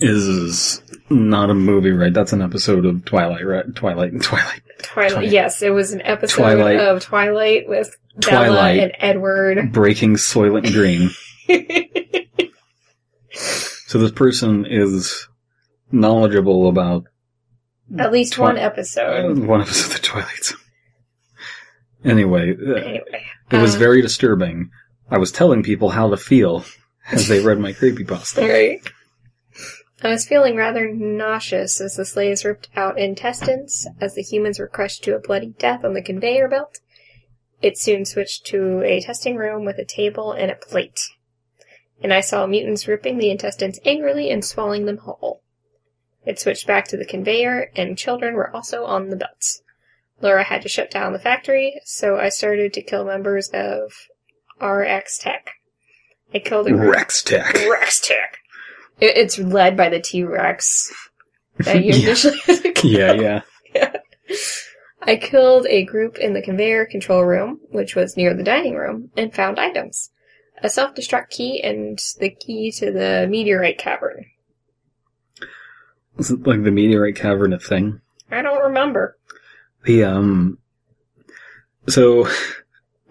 [0.00, 2.12] is not a movie, right?
[2.12, 3.64] That's an episode of Twilight, right?
[3.74, 4.62] Twilight, Twilight.
[4.82, 5.10] Twilight.
[5.10, 5.30] Twilight.
[5.30, 6.80] Yes, it was an episode Twilight.
[6.80, 8.46] of Twilight with Twilight.
[8.48, 9.72] Bella and Edward.
[9.72, 11.10] Breaking Soylent Green.
[13.88, 15.28] So this person is
[15.90, 17.04] knowledgeable about
[17.96, 19.38] At least Twi- one episode.
[19.46, 20.44] one episode of the Twilight.
[20.44, 20.58] Zone.
[22.04, 23.24] Anyway, uh, Anyway.
[23.50, 24.70] it was um, very disturbing.
[25.10, 26.64] I was telling people how to feel
[27.10, 28.48] as they read my creepypasta.
[28.48, 28.80] Right.
[30.02, 34.68] I was feeling rather nauseous as the slaves ripped out intestines, as the humans were
[34.68, 36.78] crushed to a bloody death on the conveyor belt.
[37.60, 41.00] It soon switched to a testing room with a table and a plate.
[42.00, 45.42] And I saw mutants ripping the intestines angrily and swallowing them whole.
[46.28, 49.62] It switched back to the conveyor, and children were also on the belts.
[50.20, 53.92] Lara had to shut down the factory, so I started to kill members of
[54.60, 55.52] RX Tech.
[56.34, 57.54] I killed a group Rex Tech.
[57.70, 58.36] Rex Tech.
[59.00, 60.92] It, it's led by the T Rex
[61.60, 62.02] that you Yeah.
[62.04, 62.90] initially had to kill.
[62.90, 63.40] Yeah,
[63.74, 63.92] yeah.
[65.00, 69.10] I killed a group in the conveyor control room, which was near the dining room,
[69.16, 70.10] and found items.
[70.62, 74.26] A self-destruct key and the key to the meteorite cavern.
[76.18, 78.00] Is it like the meteorite cavern a thing?
[78.30, 79.16] I don't remember.
[79.84, 80.58] The um.
[81.88, 82.26] So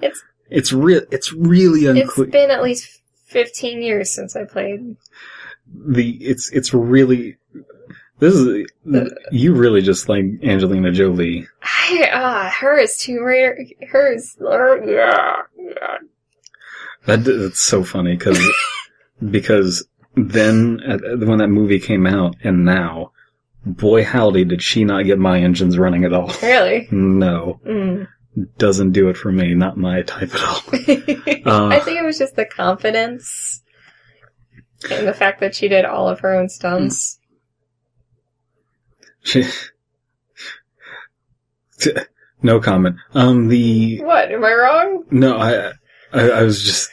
[0.01, 1.01] It's- it's real.
[1.11, 2.27] It's really It's unclear.
[2.27, 4.95] been at least 15 years since I played.
[5.73, 7.37] the it's it's really.
[8.19, 8.67] This is
[9.31, 11.47] you really just like Angelina Jolie.
[11.61, 13.59] I, ah, her is Tomb Raider.
[13.89, 15.97] Hers, yeah, yeah.
[17.05, 18.39] That that's so funny because
[19.29, 23.11] because then at, when that movie came out and now,
[23.65, 26.31] boy howdy did she not get my engines running at all.
[26.41, 26.87] Really?
[26.91, 28.07] No, Mm.
[28.57, 29.53] doesn't do it for me.
[29.53, 30.61] Not my type at all.
[31.45, 31.67] Uh.
[31.67, 33.61] I think it was just the confidence
[34.91, 37.19] and the fact that she did all of her own stunts.
[39.23, 39.43] She,
[42.41, 42.95] no comment.
[43.13, 44.31] Um, the What?
[44.31, 45.03] Am I wrong?
[45.11, 45.71] no, I,
[46.13, 46.89] I, I was just.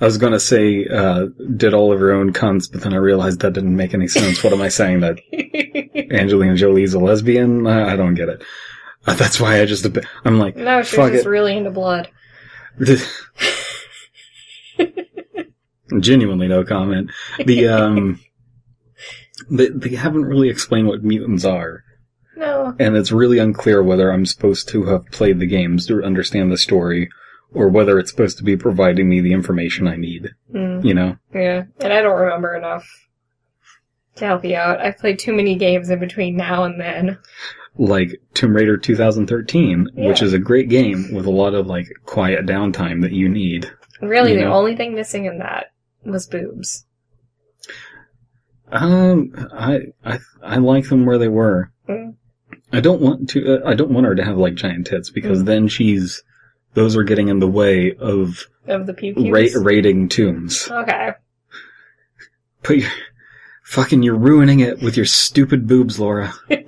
[0.00, 1.26] I was gonna say, uh,
[1.56, 4.42] did all of her own cunts, but then I realized that didn't make any sense.
[4.42, 5.00] What am I saying?
[5.00, 5.20] That
[6.12, 7.66] Angelina Jolie's a lesbian?
[7.66, 8.42] I, I don't get it.
[9.06, 9.86] Uh, that's why I just,
[10.24, 11.28] I'm like, no, she's fuck just it.
[11.28, 12.08] really into blood.
[16.00, 17.10] Genuinely no comment.
[17.44, 18.20] The, um,
[19.50, 21.84] they, they haven't really explained what mutants are,
[22.36, 22.74] No.
[22.80, 26.56] and it's really unclear whether I'm supposed to have played the games to understand the
[26.58, 27.10] story,
[27.54, 31.16] or whether it's supposed to be providing me the information I need, Mm, you know?
[31.32, 32.86] yeah, and I don't remember enough.
[34.16, 37.18] To help you out, I've played too many games in between now and then.
[37.76, 42.46] Like Tomb Raider 2013, which is a great game with a lot of like quiet
[42.46, 43.68] downtime that you need.
[44.00, 44.52] Really, You the know?
[44.54, 45.72] only thing missing in that
[46.04, 46.84] was boobs.
[48.70, 51.70] Um, I I I like them where they were.
[51.88, 52.14] Mm.
[52.72, 53.56] I don't want to.
[53.64, 55.46] Uh, I don't want her to have like giant tits because Mm.
[55.46, 56.22] then she's.
[56.74, 60.68] Those are getting in the way of Of the pew ra- rating tombs.
[60.70, 61.12] Okay.
[62.62, 62.90] But you're,
[63.62, 66.34] fucking, you're ruining it with your stupid boobs, Laura.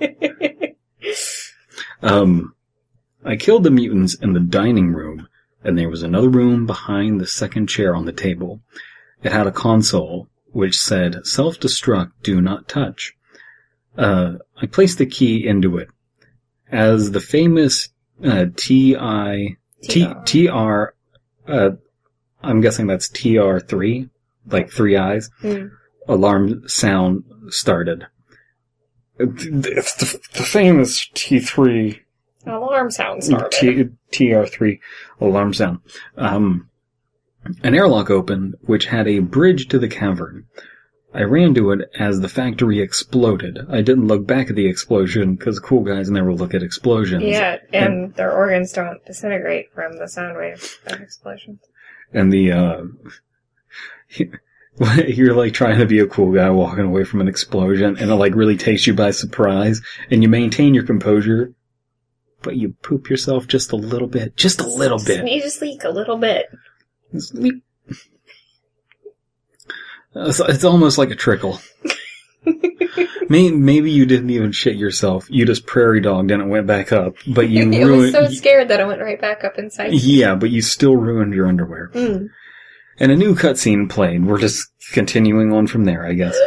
[2.01, 2.53] Um,
[3.25, 5.27] I killed the mutants in the dining room,
[5.63, 8.61] and there was another room behind the second chair on the table.
[9.23, 13.13] It had a console which said "Self-destruct, do not touch."
[13.97, 15.89] Uh, I placed the key into it.
[16.71, 17.89] As the famous
[18.23, 20.23] uh, TI T TR.
[20.25, 20.93] TR,
[21.47, 21.69] uh,
[22.41, 24.09] I'm guessing that's TR three,
[24.47, 25.29] like three eyes.
[25.41, 25.67] Hmm.
[26.07, 28.07] Alarm sound started.
[29.19, 31.99] It's the, the famous T3
[32.47, 33.97] Alarm sound started.
[34.11, 34.79] TR3
[35.19, 35.79] alarm sound.
[36.17, 36.69] Um,
[37.63, 40.45] an airlock opened, which had a bridge to the cavern.
[41.13, 43.59] I ran to it as the factory exploded.
[43.69, 47.23] I didn't look back at the explosion because cool guys never look at explosions.
[47.23, 51.59] yeah, and their organs don't disintegrate from the sound wave of explosions.
[52.13, 52.83] And the, uh,
[55.07, 58.15] you're like trying to be a cool guy walking away from an explosion and it
[58.15, 61.53] like really takes you by surprise and you maintain your composure,
[62.41, 64.35] but you poop yourself just a little bit.
[64.35, 65.27] Just a little bit.
[65.27, 66.47] You just leak a little bit.
[70.21, 71.59] It's- it's almost like a trickle.
[73.29, 75.27] Maybe, maybe you didn't even shit yourself.
[75.29, 77.15] You just prairie dogged and it went back up.
[77.27, 79.93] But you it was so scared that it went right back up inside.
[79.93, 81.89] yeah, but you still ruined your underwear.
[81.93, 82.29] Mm.
[82.99, 84.25] And a new cutscene played.
[84.25, 86.37] We're just continuing on from there, I guess.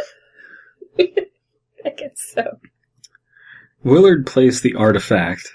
[0.99, 2.57] I guess so.
[3.83, 5.47] Willard placed the artifact,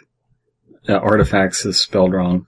[0.88, 2.46] uh, artifacts is spelled wrong,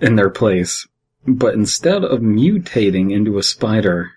[0.00, 0.86] in their place,
[1.26, 4.12] but instead of mutating into a spider,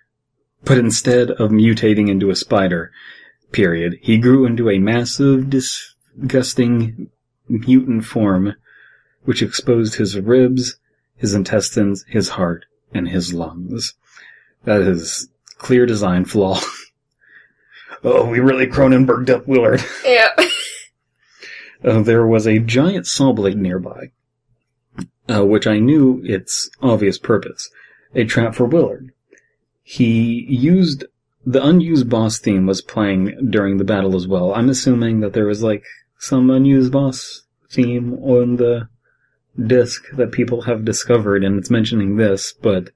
[0.64, 2.92] but instead of mutating into a spider,
[3.52, 7.10] period, he grew into a massive, disgusting
[7.48, 8.56] mutant form,
[9.24, 10.78] which exposed his ribs,
[11.16, 13.94] his intestines, his heart, and his lungs.
[14.64, 16.60] That is clear design flaw.
[18.04, 19.84] oh, we really Cronenberged up Willard.
[20.06, 20.30] Yeah.
[21.82, 24.12] Uh, there was a giant saw blade nearby,
[25.30, 27.70] uh, which I knew its obvious purpose.
[28.14, 29.14] A trap for Willard.
[29.92, 31.04] He used
[31.48, 34.54] the unused boss theme was playing during the battle as well.
[34.54, 35.84] I'm assuming that there was like
[36.20, 38.88] some unused boss theme on the
[39.60, 42.92] disc that people have discovered, and it's mentioning this, but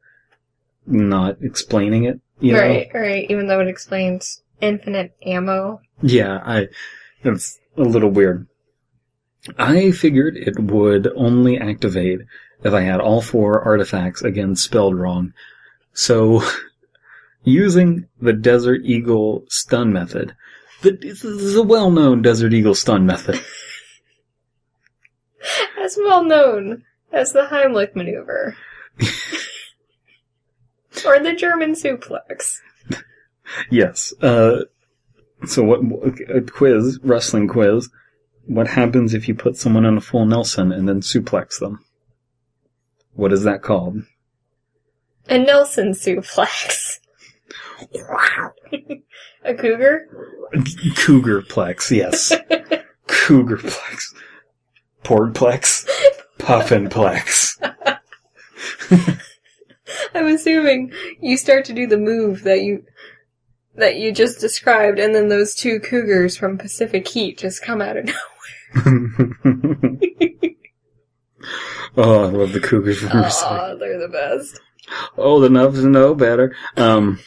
[0.85, 2.21] not explaining it.
[2.39, 2.59] You know?
[2.59, 3.25] right, right.
[3.27, 5.81] Even though it explains infinite ammo.
[6.03, 6.67] Yeah, I.
[7.23, 8.47] It's a little weird.
[9.57, 12.19] I figured it would only activate
[12.63, 15.33] if I had all four artifacts again spelled wrong.
[15.93, 16.43] So,
[17.43, 20.35] using the Desert Eagle stun method,
[20.81, 23.39] the, this is a well-known Desert Eagle stun method.
[25.79, 28.55] As well known as the Heimlich maneuver.
[31.05, 32.59] or the German suplex.
[33.69, 34.13] yes.
[34.21, 34.61] Uh,
[35.45, 35.81] so what?
[36.33, 37.89] A quiz, wrestling quiz.
[38.45, 41.83] What happens if you put someone on a full Nelson and then suplex them?
[43.13, 44.03] What is that called?
[45.29, 46.99] A Nelson suplex.
[49.43, 50.07] a cougar?
[50.53, 52.33] Cougarplex, yes.
[53.07, 54.13] Cougarplex.
[55.03, 55.87] Porgplex.
[56.39, 57.57] Puffinplex.
[60.15, 62.85] I'm assuming you start to do the move that you
[63.75, 67.97] that you just described, and then those two cougars from Pacific Heat just come out
[67.97, 68.19] of nowhere.
[71.97, 73.45] oh, I love the Cougars from Mercy.
[73.45, 74.59] Aw, they're the best.
[75.17, 76.55] Old enough to know better.
[76.77, 77.19] Um,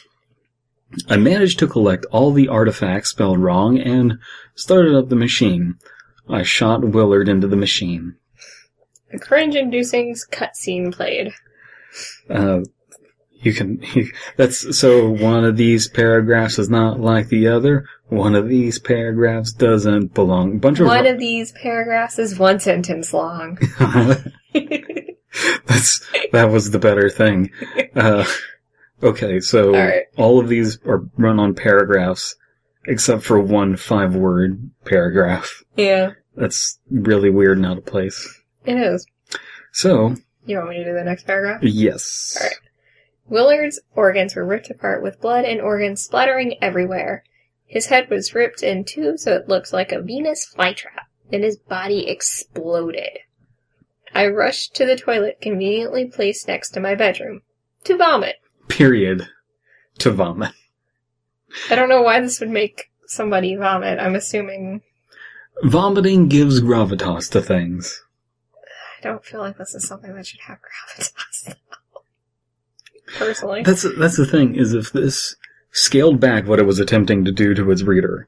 [1.09, 4.19] I managed to collect all the artifacts spelled wrong and
[4.55, 5.75] started up the machine.
[6.29, 8.15] I shot Willard into the machine.
[9.13, 11.33] A cringe-inducing cutscene played.
[12.29, 12.61] Uh,
[13.41, 13.81] you can,
[14.35, 17.85] that's, so one of these paragraphs is not like the other.
[18.07, 20.59] One of these paragraphs doesn't belong.
[20.59, 23.57] Bunch of, One of these paragraphs is one sentence long.
[25.65, 27.51] that's, that was the better thing.
[27.95, 28.25] Uh,
[29.03, 30.03] okay, so All right.
[30.17, 32.35] all of these are run on paragraphs,
[32.85, 35.63] except for one five word paragraph.
[35.75, 38.41] yeah, That's really weird and out of place.
[38.65, 39.05] it is.
[39.71, 41.61] So, You want me to do the next paragraph?
[41.63, 42.37] yes.
[42.39, 42.55] All right.
[43.29, 47.23] Willard's organs were ripped apart with blood and organs splattering everywhere.
[47.65, 51.03] His head was ripped in two so it looked like a Venus flytrap.
[51.29, 53.19] Then his body exploded.
[54.15, 57.41] I rushed to the toilet conveniently placed next to my bedroom.
[57.83, 58.37] To vomit.
[58.67, 59.27] Period.
[59.99, 60.51] To vomit.
[61.69, 63.99] I don't know why this would make somebody vomit.
[63.99, 64.81] I'm assuming.
[65.63, 68.03] Vomiting gives gravitas to things.
[68.99, 71.55] I don't feel like this is something that should have gravitas.
[73.17, 73.63] Personally.
[73.63, 75.35] That's that's the thing is if this
[75.71, 78.27] scaled back what it was attempting to do to its reader,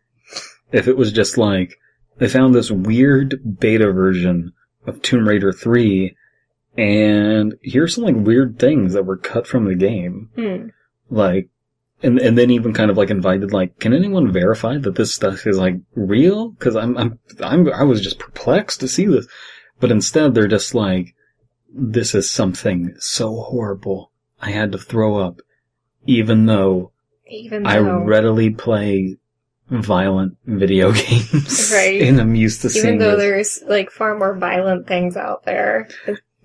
[0.71, 1.77] if it was just like
[2.17, 4.53] they found this weird beta version
[4.85, 6.15] of Tomb Raider 3
[6.79, 10.29] and here's some like weird things that were cut from the game.
[10.35, 10.67] Hmm.
[11.09, 11.49] Like
[12.01, 15.45] and and then even kind of like invited like can anyone verify that this stuff
[15.45, 19.27] is like real cuz I'm I'm I'm I was just perplexed to see this.
[19.79, 21.13] But instead they're just like
[21.73, 24.11] this is something so horrible.
[24.41, 25.41] I had to throw up
[26.05, 26.93] even though
[27.27, 27.69] Even though.
[27.69, 29.17] I readily play
[29.69, 31.71] violent video games.
[31.73, 32.01] Right.
[32.01, 33.59] and I'm used to even seeing though this.
[33.59, 35.89] there's like far more violent things out there.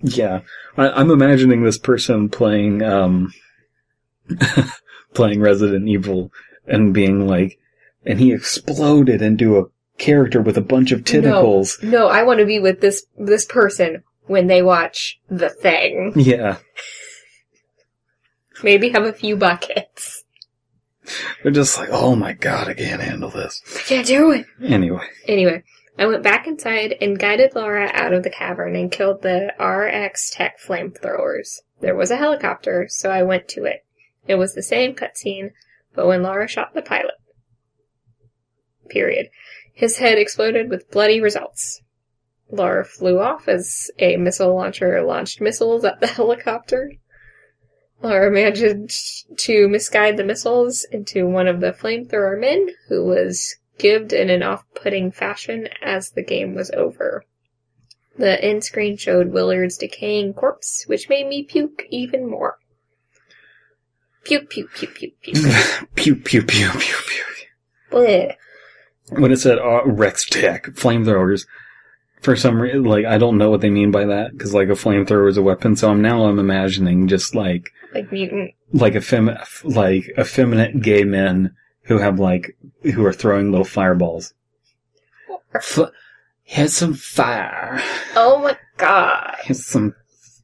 [0.05, 0.41] Yeah.
[0.77, 3.33] I, I'm imagining this person playing, um,
[5.13, 6.31] playing Resident Evil
[6.67, 7.59] and being like,
[8.05, 9.65] and he exploded into a
[9.97, 11.79] character with a bunch of tentacles.
[11.81, 16.13] No, I want to be with this this person when they watch The Thing.
[16.15, 16.57] Yeah.
[18.63, 20.23] Maybe have a few buckets.
[21.43, 23.61] They're just like, oh my god, I can't handle this.
[23.75, 24.45] I can't do it.
[24.63, 25.05] Anyway.
[25.27, 25.63] Anyway,
[25.97, 30.29] I went back inside and guided Laura out of the cavern and killed the RX
[30.29, 31.61] Tech flamethrowers.
[31.79, 33.85] There was a helicopter, so I went to it.
[34.27, 35.51] It was the same cutscene,
[35.93, 37.15] but when Laura shot the pilot.
[38.89, 39.29] Period.
[39.73, 41.81] His head exploded with bloody results.
[42.49, 46.91] Laura flew off as a missile launcher launched missiles at the helicopter.
[48.01, 54.13] Laura managed to misguide the missiles into one of the flamethrower men, who was gibbed
[54.13, 57.25] in an off-putting fashion as the game was over.
[58.17, 62.57] The end screen showed Willard's decaying corpse, which made me puke even more.
[64.23, 65.35] Puke, puke, puke, puke, puke.
[65.95, 67.23] pew, pew, pew, pew, pew.
[67.91, 68.35] Bleh.
[69.09, 71.45] When it said uh, Rex Tech, flamethrowers,
[72.21, 74.71] for some reason, like, I don't know what they mean by that, because, like, a
[74.71, 78.51] flamethrower is a weapon, so I'm now I'm imagining just, like, Like mutant.
[78.73, 79.37] like effem-
[79.75, 81.53] like effeminate gay men
[81.85, 84.33] who have like who are throwing little fireballs.
[85.53, 85.91] F-
[86.43, 87.81] here's some fire.
[88.15, 89.35] Oh my god.
[89.43, 89.95] Here's some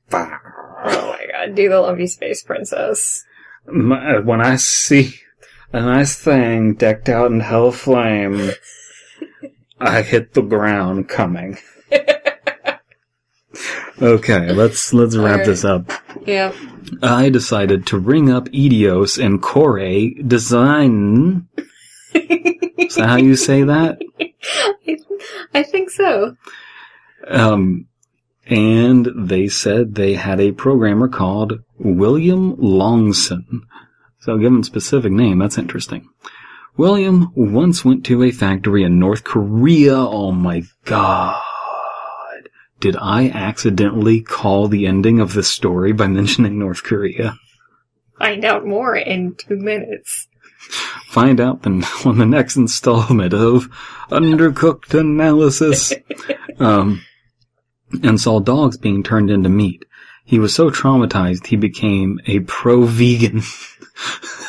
[0.07, 0.83] fire.
[0.85, 1.55] Oh my god.
[1.55, 3.23] Do the Lumpy Space Princess.
[3.65, 5.15] My, uh, when I see
[5.73, 8.51] a nice thing decked out in hell flame,
[9.79, 11.57] I hit the ground coming.
[14.01, 15.45] Okay, let's let's wrap Alright.
[15.45, 15.91] this up.
[16.25, 16.53] Yeah.
[17.01, 19.79] I decided to ring up Eidos and Core
[20.25, 21.47] Design.
[22.13, 24.01] Is that how you say that?
[24.19, 24.97] I,
[25.53, 26.35] I think so.
[27.27, 27.87] Um,
[28.47, 33.61] and they said they had a programmer called William Longson.
[34.19, 36.09] So given a specific name, that's interesting.
[36.77, 39.95] William once went to a factory in North Korea.
[39.95, 41.41] Oh my god.
[42.81, 47.37] Did I accidentally call the ending of this story by mentioning North Korea?
[48.17, 50.27] Find out more in two minutes.
[51.05, 53.69] Find out then on the next installment of
[54.09, 55.93] Undercooked Analysis.
[56.59, 57.05] um,
[58.01, 59.85] and saw dogs being turned into meat.
[60.25, 63.43] He was so traumatized he became a pro-vegan.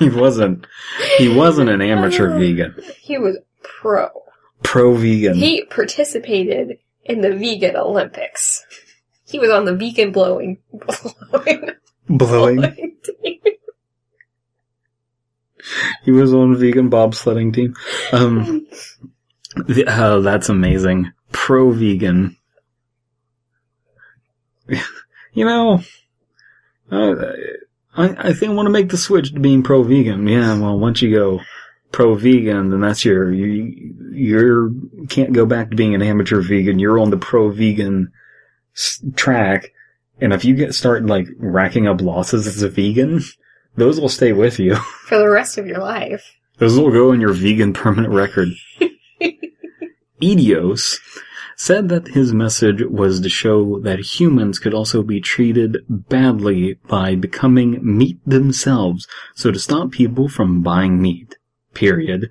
[0.04, 0.66] he wasn't.
[1.18, 2.74] He wasn't an amateur vegan.
[3.00, 4.08] He was pro.
[4.62, 5.34] Pro-vegan.
[5.36, 8.64] He participated in the vegan Olympics.
[9.26, 11.70] He was on the vegan blowing blowing,
[12.08, 12.56] Blowing.
[12.56, 13.40] blowing team.
[16.04, 17.74] He was on vegan bobsledding team.
[18.12, 18.66] Um,
[19.66, 21.12] the, oh, that's amazing.
[21.32, 22.36] Pro vegan.
[24.68, 25.82] you know,
[26.90, 27.14] uh,
[27.96, 30.26] I, I think I want to make the switch to being pro vegan.
[30.26, 31.40] Yeah, well, once you go
[31.92, 34.70] pro vegan, then that's your, you, you're,
[35.08, 36.78] can't go back to being an amateur vegan.
[36.78, 38.12] You're on the pro vegan
[38.76, 39.72] s- track.
[40.20, 43.22] And if you get start like racking up losses as a vegan,
[43.76, 44.76] those will stay with you.
[45.06, 46.36] for the rest of your life.
[46.58, 48.48] Those will go in your vegan permanent record.
[50.22, 50.98] Eidos
[51.60, 57.14] said that his message was to show that humans could also be treated badly by
[57.14, 61.36] becoming meat themselves, so to stop people from buying meat.
[61.74, 62.30] Period.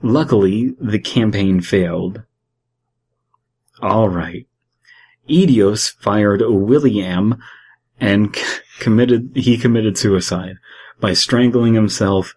[0.00, 2.22] Luckily, the campaign failed.
[3.82, 4.46] Alright.
[5.28, 7.42] Eidos fired William
[7.98, 8.32] and
[8.78, 10.58] committed, he committed suicide
[11.00, 12.36] by strangling himself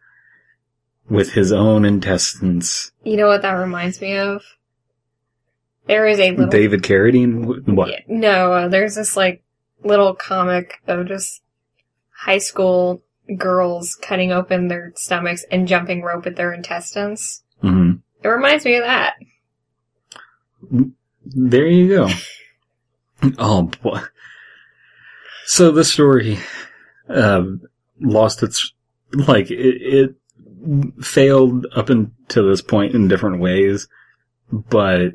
[1.08, 2.92] with his own intestines.
[3.04, 4.42] You know what that reminds me of?
[5.88, 6.48] There is a little.
[6.48, 7.68] David Carradine?
[7.68, 7.90] What?
[7.90, 9.44] Yeah, no, uh, there's this like
[9.84, 11.42] little comic of just
[12.10, 13.04] high school
[13.38, 17.44] girls cutting open their stomachs and jumping rope with their intestines.
[17.62, 19.16] hmm It reminds me of that.
[21.26, 22.10] There you go.
[23.38, 24.02] oh boy.
[25.46, 26.40] So the story
[27.08, 27.62] um,
[28.00, 28.74] lost its
[29.14, 30.16] like it, it
[31.04, 33.88] failed up until this point in different ways,
[34.52, 35.14] but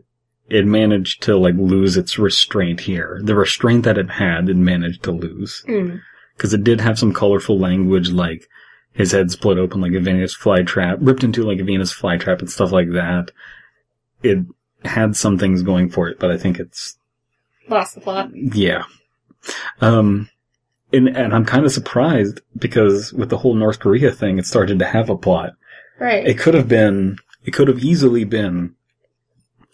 [0.50, 3.20] it managed to like lose its restraint here.
[3.22, 5.96] The restraint that it had, it managed to lose Hmm.
[6.36, 8.48] because it did have some colorful language like
[8.92, 12.50] his head split open like a Venus flytrap, ripped into like a Venus flytrap and
[12.50, 13.30] stuff like that.
[14.22, 14.38] It
[14.84, 16.96] had some things going for it, but I think it's
[17.68, 18.30] Lost the plot.
[18.34, 18.82] yeah.
[19.80, 20.28] Um,
[20.92, 24.80] and and I'm kind of surprised because with the whole North Korea thing, it started
[24.80, 25.52] to have a plot.
[26.00, 26.26] Right.
[26.26, 28.74] It could have been, it could have easily been,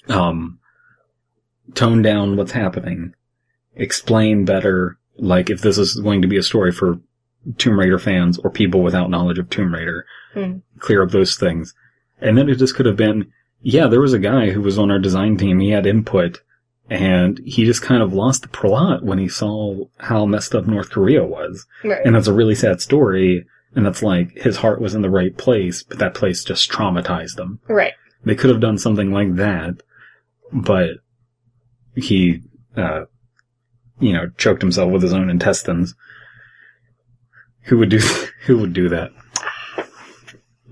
[0.09, 0.59] um,
[1.74, 3.14] tone down what's happening,
[3.74, 6.98] explain better, like if this is going to be a story for
[7.58, 10.04] Tomb Raider fans or people without knowledge of Tomb Raider,
[10.34, 10.58] Hmm.
[10.80, 11.74] clear up those things.
[12.20, 14.90] And then it just could have been, yeah, there was a guy who was on
[14.90, 16.40] our design team, he had input,
[16.90, 20.90] and he just kind of lost the plot when he saw how messed up North
[20.90, 21.66] Korea was.
[21.84, 22.04] right.
[22.04, 25.36] And that's a really sad story, and it's like his heart was in the right
[25.36, 27.60] place, but that place just traumatized him.
[27.68, 27.94] right.
[28.24, 29.82] They could have done something like that,
[30.52, 30.98] but
[31.97, 32.42] he,
[32.76, 33.07] uh,
[33.99, 35.94] you know, choked himself with his own intestines.
[37.62, 37.99] Who would do,
[38.47, 39.11] who would do that?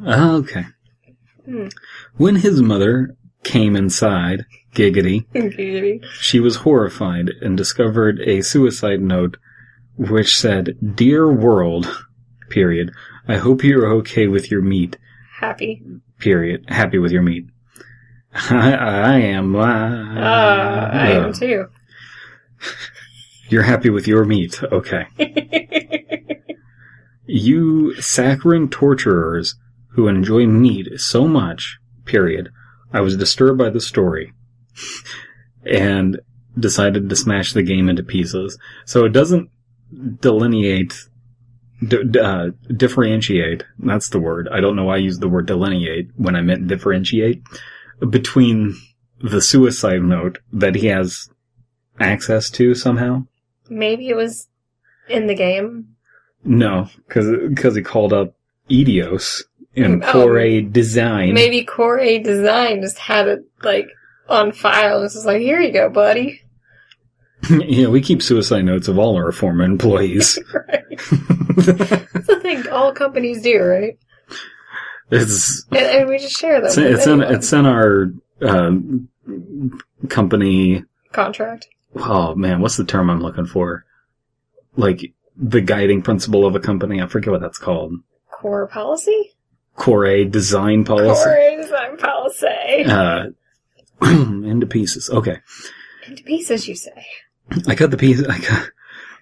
[0.06, 0.66] Okay.
[1.44, 1.68] Hmm.
[2.16, 4.44] When his mother came inside,
[4.74, 6.04] giggity, Giggity.
[6.20, 9.36] she was horrified and discovered a suicide note
[9.96, 12.06] which said, Dear world,
[12.50, 12.90] period,
[13.28, 14.96] I hope you're okay with your meat,
[15.38, 15.82] Happy.
[16.18, 17.46] period, happy with your meat.
[18.34, 19.54] I, I am.
[19.56, 21.66] Uh, Uh, I am too.
[23.48, 24.62] You're happy with your meat.
[24.62, 25.06] Okay.
[27.26, 29.54] You saccharine torturers
[29.92, 32.50] who enjoy meat so much, period.
[32.92, 34.34] I was disturbed by the story
[35.64, 36.20] and
[36.58, 38.58] decided to smash the game into pieces.
[38.84, 39.48] So it doesn't
[40.20, 40.94] delineate,
[41.86, 44.46] d- d- uh, differentiate, that's the word.
[44.52, 47.42] I don't know why I used the word delineate when I meant differentiate
[48.10, 48.74] between
[49.20, 51.28] the suicide note that he has
[51.98, 53.24] access to somehow.
[53.68, 54.48] Maybe it was
[55.08, 55.96] in the game.
[56.44, 58.34] No, because he called up
[58.70, 59.42] Eidos
[59.74, 60.12] in Oh.
[60.12, 61.34] Core Design.
[61.34, 63.86] Maybe Core Design just had it like
[64.28, 65.00] on file.
[65.00, 66.42] This is like, here you go, buddy.
[67.50, 70.38] yeah, we keep suicide notes of all our former employees.
[70.54, 70.98] right.
[71.56, 73.98] That's the thing all companies do, right?
[75.14, 76.66] It's And, we just share them.
[76.66, 78.12] it's, it's in it's in our
[78.42, 79.08] um,
[80.08, 80.84] company.
[81.12, 81.68] contract.
[81.96, 83.84] Oh man, what's the term I'm looking for?
[84.76, 87.00] Like the guiding principle of a company.
[87.00, 87.94] I forget what that's called.
[88.30, 89.32] Core policy?
[89.76, 91.24] Core A Design policy.
[91.24, 92.84] Core design policy.
[92.86, 93.26] Uh,
[94.02, 95.10] into pieces.
[95.10, 95.38] Okay.
[96.06, 97.04] Into pieces, you say.
[97.66, 98.22] I cut the piece.
[98.24, 98.70] I cut.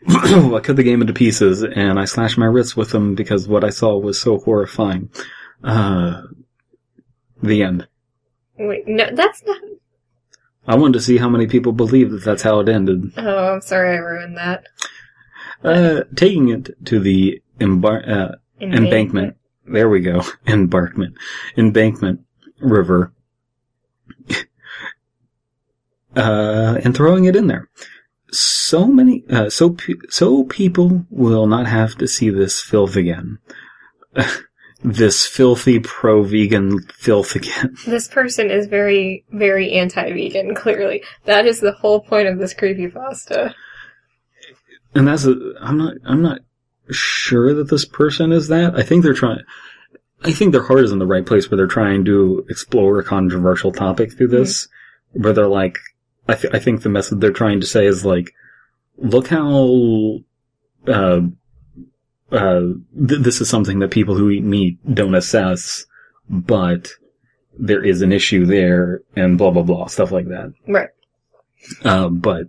[0.08, 3.64] I cut the game into pieces, and I slashed my wrists with them because what
[3.64, 5.10] I saw was so horrifying.
[5.62, 6.22] Uh,
[7.42, 7.86] the end.
[8.58, 9.58] Wait, no, that's not.
[10.66, 13.12] I wanted to see how many people believe that that's how it ended.
[13.16, 14.64] Oh, I'm sorry I ruined that.
[15.64, 19.36] Uh, taking it to the embar- uh, embankment.
[19.66, 20.22] There we go.
[20.46, 21.14] Embarkment.
[21.56, 22.20] Embankment
[22.60, 23.12] River.
[26.16, 27.68] uh, and throwing it in there.
[28.32, 33.38] So many, uh, so, pe- so people will not have to see this filth again.
[34.84, 37.76] this filthy pro-vegan filth again.
[37.86, 41.02] This person is very, very anti-vegan, clearly.
[41.24, 43.54] That is the whole point of this creepypasta.
[44.94, 46.40] And that's a, I'm not, I'm not
[46.90, 48.74] sure that this person is that.
[48.76, 49.40] I think they're trying,
[50.22, 53.04] I think their heart is in the right place where they're trying to explore a
[53.04, 54.68] controversial topic through this,
[55.12, 55.78] where they're like,
[56.28, 58.32] I, th- I think the message they're trying to say is like,
[58.96, 60.18] look how,
[60.86, 61.20] uh,
[62.32, 62.60] uh,
[63.08, 65.84] th- this is something that people who eat meat don't assess,
[66.28, 66.92] but
[67.58, 70.52] there is an issue there and blah, blah, blah, stuff like that.
[70.66, 70.88] Right.
[71.84, 72.48] Uh, but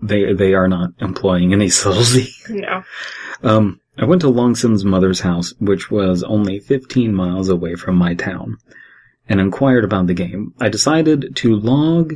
[0.00, 2.30] they, they are not employing any subtlety.
[2.48, 2.84] No.
[3.42, 8.14] Um, I went to Longson's mother's house, which was only 15 miles away from my
[8.14, 8.58] town,
[9.28, 10.54] and inquired about the game.
[10.60, 12.14] I decided to log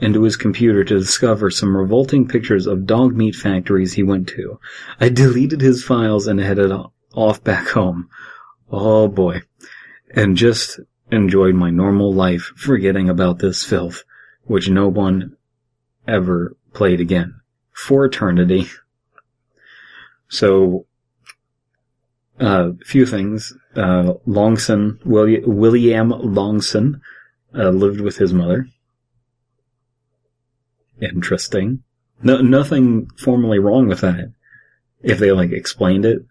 [0.00, 4.58] into his computer to discover some revolting pictures of dog meat factories he went to.
[4.98, 6.72] I deleted his files and headed
[7.14, 8.08] off back home.
[8.70, 9.42] Oh boy.
[10.14, 10.80] And just
[11.10, 14.02] enjoyed my normal life, forgetting about this filth,
[14.44, 15.36] which no one
[16.06, 17.40] ever played again.
[17.72, 18.66] For eternity.
[20.28, 20.86] So,
[22.38, 23.52] a uh, few things.
[23.74, 27.00] Uh, Longson, William, William Longson,
[27.54, 28.66] uh, lived with his mother.
[31.00, 31.82] Interesting.
[32.22, 34.32] No, nothing formally wrong with that.
[35.02, 36.22] If they like explained it,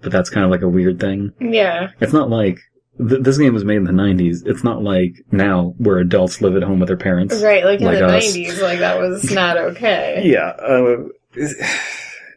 [0.00, 1.32] but that's kind of like a weird thing.
[1.40, 1.90] Yeah.
[2.00, 2.58] It's not like
[2.98, 4.44] th- this game was made in the '90s.
[4.46, 7.40] It's not like now where adults live at home with their parents.
[7.40, 8.36] Right, like in Like the us.
[8.36, 10.22] 90s, like that was not okay.
[10.24, 10.48] Yeah.
[10.48, 11.04] Uh,
[11.34, 11.54] this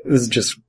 [0.05, 0.59] is just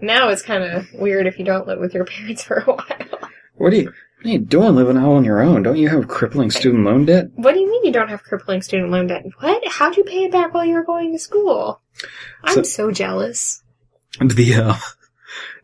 [0.00, 3.30] Now it's kind of weird if you don't live with your parents for a while.
[3.54, 5.62] what do you what are you doing living out on your own?
[5.62, 7.30] Don't you have crippling student loan debt?
[7.34, 9.24] What do you mean you don't have crippling student loan debt?
[9.40, 9.62] What?
[9.68, 11.80] How'd you pay it back while you were going to school?
[12.42, 13.62] I'm so, jealous.
[14.20, 14.74] the uh,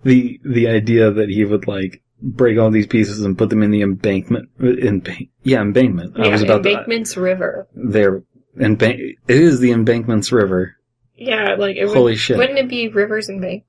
[0.03, 3.70] the the idea that he would like break all these pieces and put them in
[3.70, 5.05] the embankment in
[5.42, 6.18] yeah embankment.
[6.18, 7.68] I was about Embankments River.
[7.74, 8.22] there
[8.57, 10.76] embank it is the embankments river.
[11.16, 12.36] Yeah, like it would, Holy shit.
[12.36, 13.64] Wouldn't it be rivers and bank?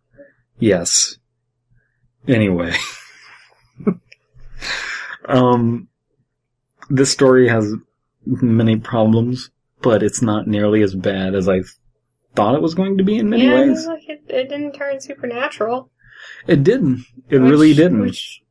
[0.60, 1.18] Yes.
[2.28, 2.74] Anyway,
[5.26, 5.88] um,
[6.90, 7.74] this story has
[8.26, 9.50] many problems,
[9.82, 11.62] but it's not nearly as bad as I
[12.36, 13.86] thought it was going to be in many yeah, ways.
[13.86, 15.90] like it, it didn't turn supernatural.
[16.48, 17.06] It didn't.
[17.30, 18.02] It which- really didn't.
[18.02, 18.42] Which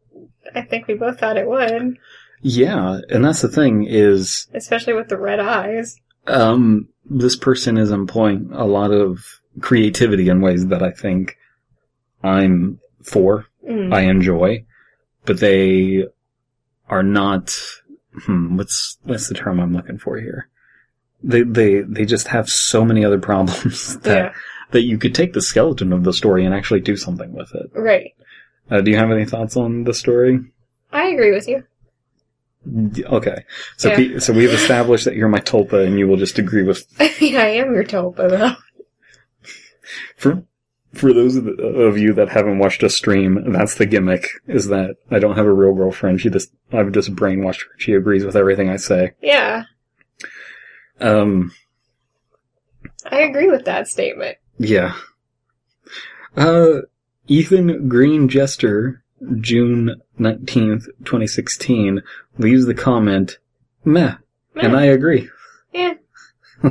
[0.54, 1.96] I think we both thought it would,
[2.42, 5.96] Yeah, and that's the thing is, especially with the red eyes.
[6.26, 9.24] um, this person is employing a lot of
[9.60, 11.36] creativity in ways that I think
[12.22, 13.46] I'm for.
[13.68, 13.92] Mm.
[13.94, 14.64] I enjoy,
[15.24, 16.04] but they
[16.88, 17.54] are not.
[18.24, 20.48] Hmm, what's what's the term I'm looking for here?
[21.22, 24.32] They they they just have so many other problems that yeah,
[24.72, 27.70] that you could take the skeleton of the story and actually do something with it.
[27.74, 28.14] right.
[28.70, 30.40] Uh, do you have any thoughts on the story?
[30.92, 31.64] I agree with you.
[33.04, 33.44] Okay,
[33.76, 33.96] so Yeah.
[33.96, 37.12] pe- so we've established that you're my tulpa, and you will just agree with I
[37.20, 38.54] mean, I am your tulpa, though.
[40.16, 40.44] for
[40.94, 43.52] for those of, the, of you that haven't watched a stream.
[43.52, 46.20] That's the gimmick: is that I don't have a real girlfriend.
[46.20, 47.70] She just I've just brainwashed her.
[47.78, 49.12] She agrees with everything I say.
[49.22, 49.64] Yeah,
[51.00, 51.52] Um,
[53.10, 54.36] I agree with that statement.
[54.58, 54.94] yeah.
[56.36, 56.80] Uh,
[57.28, 59.02] Ethan Green Jester,
[59.40, 62.02] June nineteenth, twenty sixteen,
[62.38, 63.38] leaves the comment,
[63.84, 64.14] "Meh,"
[64.56, 65.28] and I agree.
[65.74, 65.94] Yeah,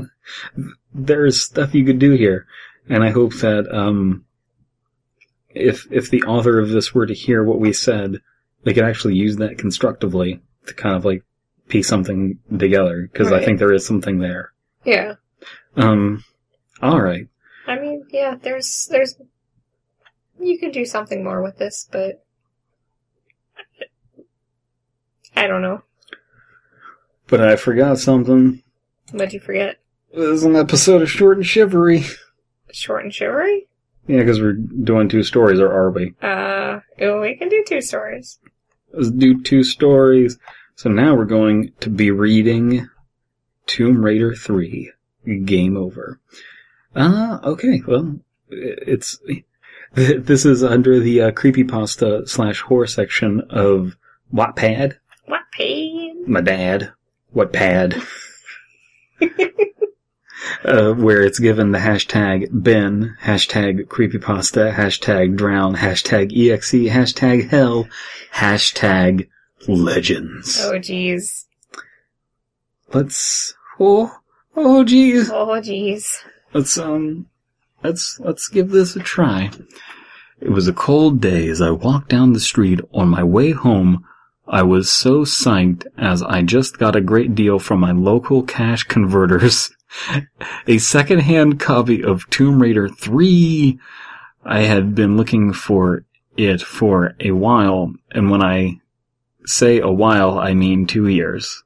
[0.94, 2.48] there's stuff you could do here,
[2.90, 4.26] and I hope that um,
[5.50, 8.22] if if the author of this were to hear what we said,
[8.64, 11.24] they could actually use that constructively to kind of like
[11.68, 14.52] piece something together because I think there is something there.
[14.86, 15.16] yeah.
[15.78, 16.24] Um,
[16.82, 17.28] all right,
[17.66, 18.36] I mean, yeah.
[18.42, 19.16] There's, there's.
[20.40, 22.26] You could do something more with this, but
[25.36, 25.84] I don't know.
[27.28, 28.64] but I forgot something.
[29.12, 29.78] What'd you forget?
[30.14, 32.06] There's an episode of Short and Shivery.
[32.74, 33.68] Short and shivery?
[34.08, 36.14] Yeah, because we're doing two stories, or are we?
[36.22, 38.40] Uh, we can do two stories.
[38.94, 40.38] Let's do two stories.
[40.76, 42.90] So now we're going to be reading
[43.68, 44.92] Tomb Raider 3.
[45.46, 46.20] Game over.
[46.96, 47.82] Ah, okay.
[47.86, 48.20] Well,
[48.50, 49.20] it's
[49.94, 53.96] this is under the uh, creepypasta slash horror section of
[54.34, 54.96] Wattpad.
[55.26, 56.24] What pain?
[56.28, 56.92] My dad.
[57.36, 58.04] Wattpad.
[60.66, 67.88] uh, where it's given the hashtag Ben, hashtag creepypasta, hashtag drown, hashtag exe, hashtag hell,
[68.34, 69.28] hashtag
[69.68, 70.60] legends.
[70.62, 71.46] Oh, jeez.
[72.94, 74.14] Let's oh
[74.56, 75.30] oh geez.
[75.30, 76.18] Oh, jeez.
[76.54, 77.28] Let's um
[77.84, 79.50] let's let's give this a try.
[80.42, 84.06] It was a cold day as I walked down the street on my way home.
[84.48, 88.84] I was so psyched as I just got a great deal from my local cash
[88.84, 89.72] converters.
[90.68, 93.80] a secondhand copy of Tomb Raider 3.
[94.44, 96.06] I had been looking for
[96.38, 98.80] it for a while, and when I
[99.46, 101.64] say a while, I mean two years.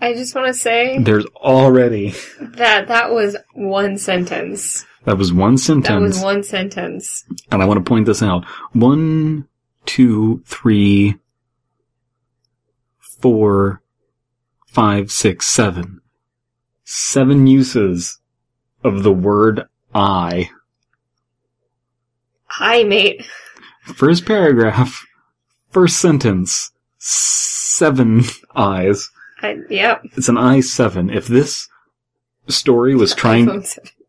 [0.00, 4.84] I just want to say There's already that that was one sentence.
[5.04, 5.88] That was one sentence.
[5.88, 7.24] That was one sentence.
[7.50, 8.44] And I want to point this out.
[8.72, 9.46] One,
[9.84, 11.16] two, three,
[12.98, 13.82] four,
[14.66, 16.00] five, six, seven.
[16.84, 18.18] Seven uses
[18.82, 19.62] of the word
[19.94, 20.50] I.
[22.46, 23.24] Hi, mate.
[23.82, 25.04] First paragraph,
[25.70, 28.24] first sentence, seven
[28.54, 29.10] eyes.
[29.42, 30.02] I, yep.
[30.16, 31.10] It's an I seven.
[31.10, 31.68] If this
[32.48, 33.64] story was trying,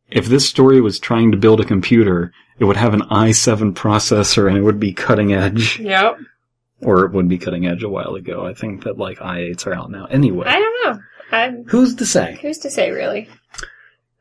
[0.10, 4.48] if this story was trying to build a computer, it would have an i7 processor
[4.48, 5.80] and it would be cutting edge.
[5.80, 6.20] Yep.
[6.82, 8.46] Or it would be cutting edge a while ago.
[8.46, 10.06] I think that like i8s are out now.
[10.06, 11.04] Anyway, I don't know.
[11.36, 12.38] I'm who's to say?
[12.42, 13.28] Who's to say, really?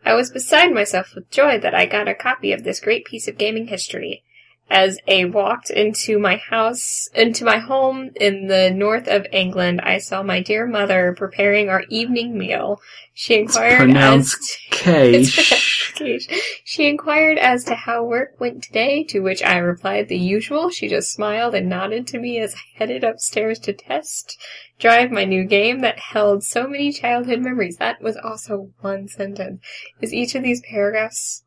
[0.05, 3.29] I was beside myself with joy that I got a copy of this great piece
[3.29, 4.25] of gaming history.
[4.69, 9.99] As I walked into my house, into my home in the north of England, I
[9.99, 12.81] saw my dear mother preparing our evening meal.
[13.13, 16.29] She It's inquired pronounced as Cash.
[16.75, 20.71] She inquired as to how work went today, to which I replied the usual.
[20.71, 24.37] She just smiled and nodded to me as I headed upstairs to test
[24.81, 27.77] drive my new game that held so many childhood memories.
[27.77, 29.63] That was also one sentence.
[30.01, 31.45] Is each of these paragraphs?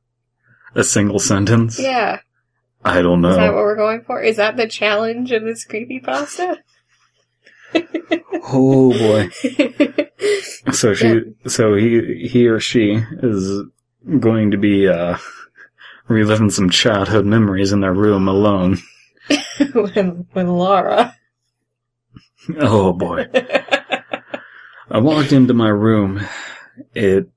[0.76, 1.78] A single sentence?
[1.78, 2.22] Yeah.
[2.86, 3.32] I don't know.
[3.32, 4.22] Is that what we're going for?
[4.22, 6.60] Is that the challenge of this creepypasta?
[8.50, 9.30] Oh boy.
[10.72, 13.64] So she, so he, he or she is
[14.20, 15.18] going to be, uh,
[16.08, 18.78] reliving some childhood memories in their room alone.
[19.60, 21.16] with, with Laura.
[22.60, 23.26] Oh boy.
[24.90, 26.26] I walked into my room.
[26.94, 27.30] It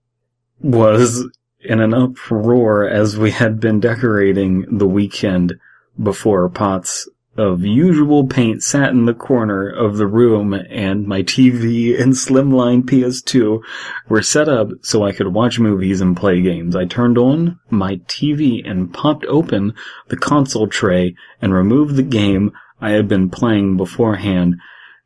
[0.60, 1.26] was
[1.60, 5.54] in an uproar as we had been decorating the weekend
[6.00, 11.98] before pots of usual paint sat in the corner of the room and my TV
[12.00, 13.60] and slimline PS2
[14.08, 16.74] were set up so I could watch movies and play games.
[16.74, 19.74] I turned on my TV and popped open
[20.08, 24.56] the console tray and removed the game I had been playing beforehand,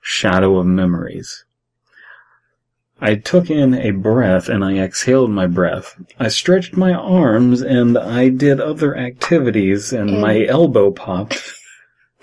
[0.00, 1.44] Shadow of Memories.
[3.00, 5.94] I took in a breath and I exhaled my breath.
[6.18, 11.38] I stretched my arms and I did other activities and And- my elbow popped.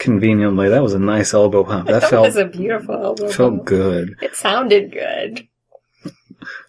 [0.02, 1.86] Conveniently, that was a nice elbow pop.
[1.86, 3.30] That That felt was a beautiful album.
[3.32, 4.16] felt good.
[4.22, 5.47] It sounded good.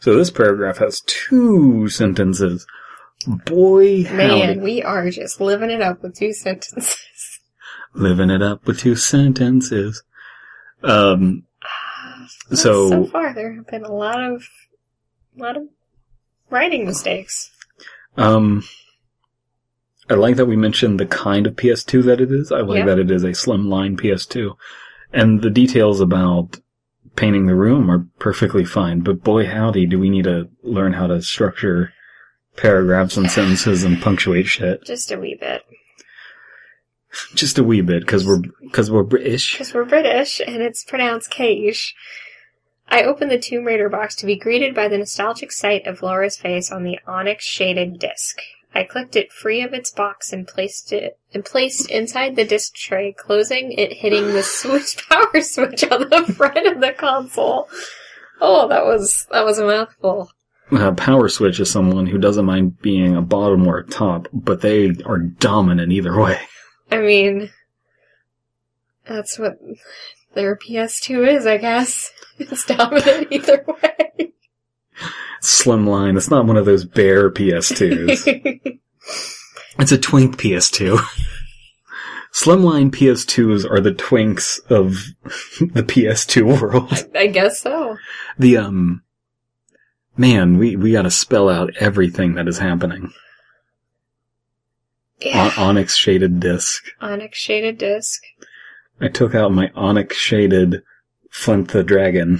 [0.01, 2.67] So this paragraph has two sentences.
[3.27, 4.17] Boy, howdy.
[4.17, 6.99] Man, we are just living it up with two sentences.
[7.95, 10.03] Living it up with two sentences.
[10.83, 11.45] Um,
[12.53, 14.45] So- so far there have been a lot of,
[15.39, 15.65] a lot of
[16.51, 17.51] writing mistakes.
[18.19, 18.63] um,
[20.11, 22.51] I like that we mentioned the kind of PS2 that it is.
[22.53, 22.87] I like Yeah.
[22.87, 24.57] that it is a slimline PS2.
[25.13, 26.59] And the details about
[27.17, 31.07] painting the room are perfectly fine, but boy howdy do we need to learn how
[31.07, 31.93] to structure
[32.57, 34.83] paragraphs and sentences and punctuate shit.
[34.87, 35.63] Just a wee bit.
[37.35, 38.41] Just a wee bit, cause we're,
[38.73, 39.53] cause we're British.
[39.53, 41.95] Because we're British and it's pronounced Cage.
[42.89, 46.37] I opened the Tomb Raider box to be greeted by the nostalgic sight of Laura's
[46.37, 48.39] face on the onyx shaded disc.
[48.75, 52.75] I clicked it free of its box and placed it and placed inside the disc
[52.75, 57.69] tray, closing it hitting the switch power switch on the front of the console.
[58.41, 60.31] Oh, that was that was a mouthful.
[60.71, 64.63] Uh, Power Switch is someone who doesn't mind being a bottom or a top, but
[64.63, 66.41] they are dominant either way.
[66.91, 67.51] I mean,
[69.07, 69.59] that's what
[70.35, 72.11] their PS2 is, I guess.
[72.39, 74.12] It's dominant either way.
[75.43, 78.79] Slimline, it's not one of those bare PS2s.
[79.79, 80.99] it's a twink PS2.
[82.33, 85.05] Slimline PS2s are the twinks of
[85.75, 87.09] the PS2 world.
[87.15, 87.99] I guess so.
[88.39, 89.03] The, um,
[90.17, 93.13] man, we, we gotta spell out everything that is happening.
[95.21, 95.53] Yeah.
[95.57, 96.85] O- onyx shaded disc.
[97.01, 98.23] Onyx shaded disc.
[99.01, 100.83] I took out my onyx shaded
[101.31, 102.39] Flint the Dragon.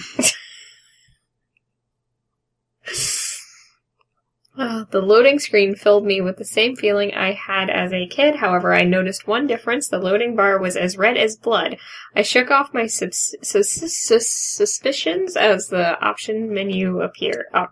[4.59, 8.37] Oh, the loading screen filled me with the same feeling I had as a kid.
[8.37, 9.89] However, I noticed one difference.
[9.89, 11.79] The loading bar was as red as blood.
[12.15, 17.47] I shook off my sus- suspicions as the option menu appeared.
[17.55, 17.69] Uh,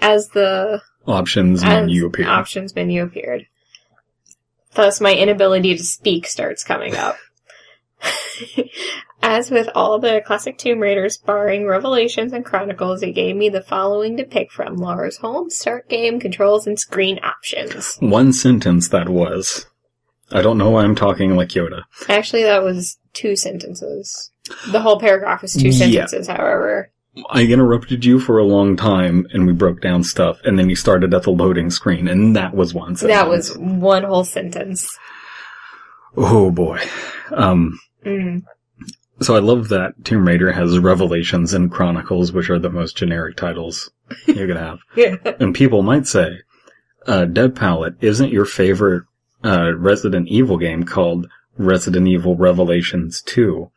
[0.00, 2.28] as the Options as menu appear.
[2.28, 3.46] options menu appeared.
[4.74, 7.16] Thus, my inability to speak starts coming up.
[9.24, 13.62] As with all the classic Tomb Raiders, barring Revelations and Chronicles, it gave me the
[13.62, 17.96] following to pick from Laura's home, start game, controls, and screen options.
[18.00, 19.66] One sentence that was.
[20.32, 21.82] I don't know why I'm talking like Yoda.
[22.08, 24.30] Actually, that was two sentences.
[24.72, 26.06] The whole paragraph was two Yeah.
[26.06, 26.90] sentences, however.
[27.30, 30.74] I interrupted you for a long time and we broke down stuff and then you
[30.76, 33.18] started at the loading screen and that was one sentence.
[33.18, 34.98] That was one whole sentence.
[36.16, 36.80] Oh boy.
[37.30, 38.42] Um, Mm.
[39.24, 43.36] So I love that Tomb Raider has Revelations and Chronicles, which are the most generic
[43.36, 43.90] titles
[44.26, 44.80] you could have.
[44.96, 45.16] Yeah.
[45.40, 46.40] And people might say,
[47.06, 49.04] uh, Dead Palette, isn't your favorite,
[49.44, 51.26] uh, Resident Evil game called
[51.58, 53.70] Resident Evil Revelations 2?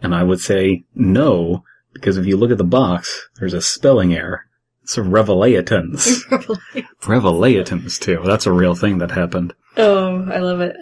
[0.00, 4.14] And I would say no, because if you look at the box, there's a spelling
[4.14, 4.46] error.
[4.84, 6.22] It's So Revelatons.
[7.02, 8.22] Revelatons too.
[8.24, 9.54] That's a real thing that happened.
[9.76, 10.76] oh, I love it.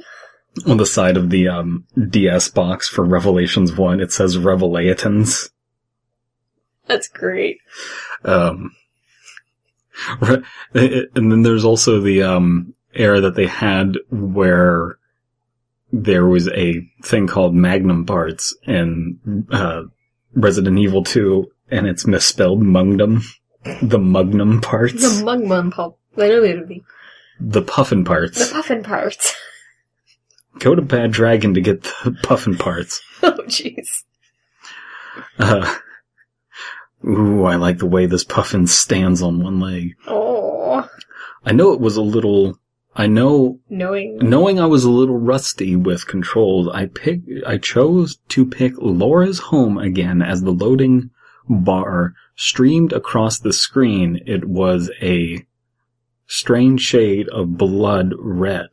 [0.64, 5.50] On the side of the um, DS box for Revelations 1, it says Revelatons.
[6.86, 7.59] That's great.
[8.24, 8.74] Um,
[10.20, 10.42] re-
[10.72, 14.98] and then there's also the um, era that they had where
[15.92, 19.82] there was a thing called Magnum parts in uh,
[20.34, 23.24] Resident Evil 2, and it's misspelled Mungdom.
[23.82, 25.18] The Mugnum parts.
[25.18, 25.98] The mug mum pulp.
[26.16, 26.84] I know it would be.
[27.40, 28.48] The puffin parts.
[28.48, 29.34] The puffin parts.
[30.59, 33.00] Go to Bad Dragon to get the puffin parts.
[33.22, 34.04] oh, jeez.
[35.38, 35.74] Uh,
[37.07, 39.94] ooh, I like the way this puffin stands on one leg.
[40.07, 40.88] Oh.
[41.44, 42.59] I know it was a little.
[42.98, 44.18] I know, Knowing.
[44.22, 47.20] knowing I was a little rusty with controls, I pick.
[47.46, 51.11] I chose to pick Laura's home again as the loading
[51.46, 54.20] bar streamed across the screen.
[54.26, 55.46] It was a
[56.26, 58.68] strange shade of blood red.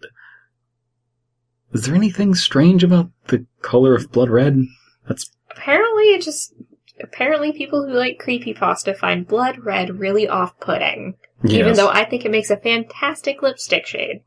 [1.74, 4.64] Is there anything strange about the color of blood red?
[5.08, 6.54] That's Apparently, it just.
[7.02, 11.16] Apparently, people who like creepy pasta find blood red really off putting.
[11.44, 11.78] Even yes.
[11.78, 14.22] though I think it makes a fantastic lipstick shade.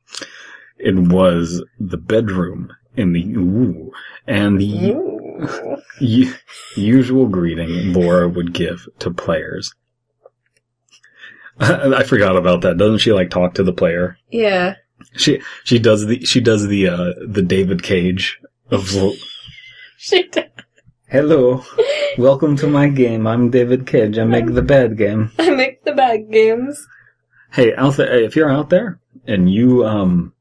[0.79, 3.93] it was the bedroom in the ooh,
[4.27, 5.77] and the Ooh.
[6.01, 6.35] u-
[6.77, 9.75] usual greeting Laura would give to players.
[11.61, 12.77] I forgot about that.
[12.77, 14.19] Doesn't she like talk to the player?
[14.31, 14.75] Yeah.
[15.17, 18.41] She she does the she does the uh the David Cage
[18.71, 18.95] of
[19.99, 20.51] She did.
[21.09, 21.65] Hello,
[22.19, 23.27] welcome to my game.
[23.27, 24.19] I'm David Cage.
[24.19, 25.31] I make the bad game.
[25.39, 26.87] I make the bad games.
[27.53, 30.33] Hey, out there, if you're out there and you um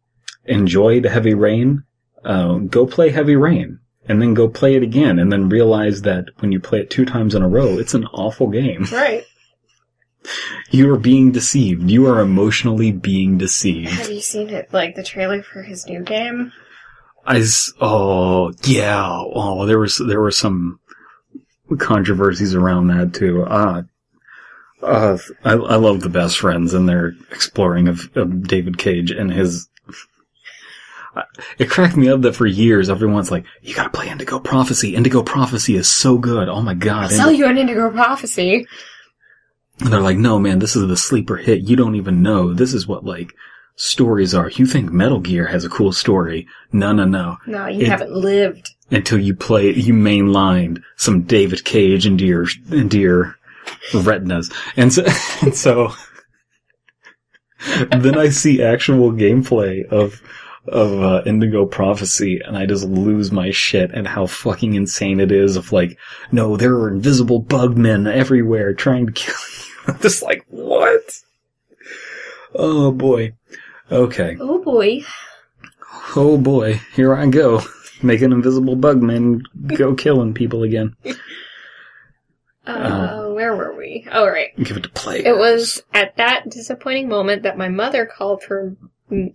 [0.46, 1.84] enjoyed Heavy Rain,
[2.24, 6.26] uh, go play Heavy Rain, and then go play it again, and then realize that
[6.40, 8.86] when you play it two times in a row, it's an awful game.
[8.92, 9.26] Right.
[10.72, 11.90] You are being deceived.
[11.90, 13.92] You are emotionally being deceived.
[13.92, 16.52] Have you seen it, like the trailer for his new game?
[17.26, 20.80] I s- oh yeah oh there was there were some
[21.80, 23.44] controversies around that too.
[23.44, 23.84] Uh,
[24.82, 29.32] uh I I love the best friends and their exploring of, of David Cage and
[29.32, 29.70] his.
[31.58, 34.96] It cracked me up that for years everyone's like, "You gotta play Indigo Prophecy.
[34.96, 36.50] Indigo Prophecy is so good.
[36.50, 38.68] Oh my god!" Sell Indi-" you an Indigo Prophecy.
[39.80, 41.62] And they're like, "No, man, this is the sleeper hit.
[41.62, 42.54] You don't even know.
[42.54, 43.34] This is what like
[43.76, 44.50] stories are.
[44.50, 46.48] You think Metal Gear has a cool story?
[46.72, 47.38] No, no, no.
[47.46, 48.70] No, you It- haven't lived.
[48.92, 53.36] until you play you mainlined some David Cage into your into your
[53.94, 54.52] retinas.
[54.78, 55.04] And so
[55.42, 55.92] and so
[57.92, 60.22] then I see actual gameplay of
[60.68, 65.32] of uh, Indigo Prophecy and I just lose my shit at how fucking insane it
[65.32, 65.98] is of like,
[66.32, 69.65] no, there are invisible bug men everywhere trying to kill you.
[69.88, 71.22] I'm just like, what?
[72.54, 73.34] Oh boy.
[73.92, 74.38] Okay.
[74.40, 75.02] Oh boy.
[76.16, 77.62] Oh boy, here I go.
[78.02, 80.96] Making invisible bug men go killing people again.
[82.68, 84.08] Uh, where were we?
[84.12, 84.56] Oh, right.
[84.62, 85.24] Give it to play.
[85.24, 88.76] It was at that disappointing moment that my mother called for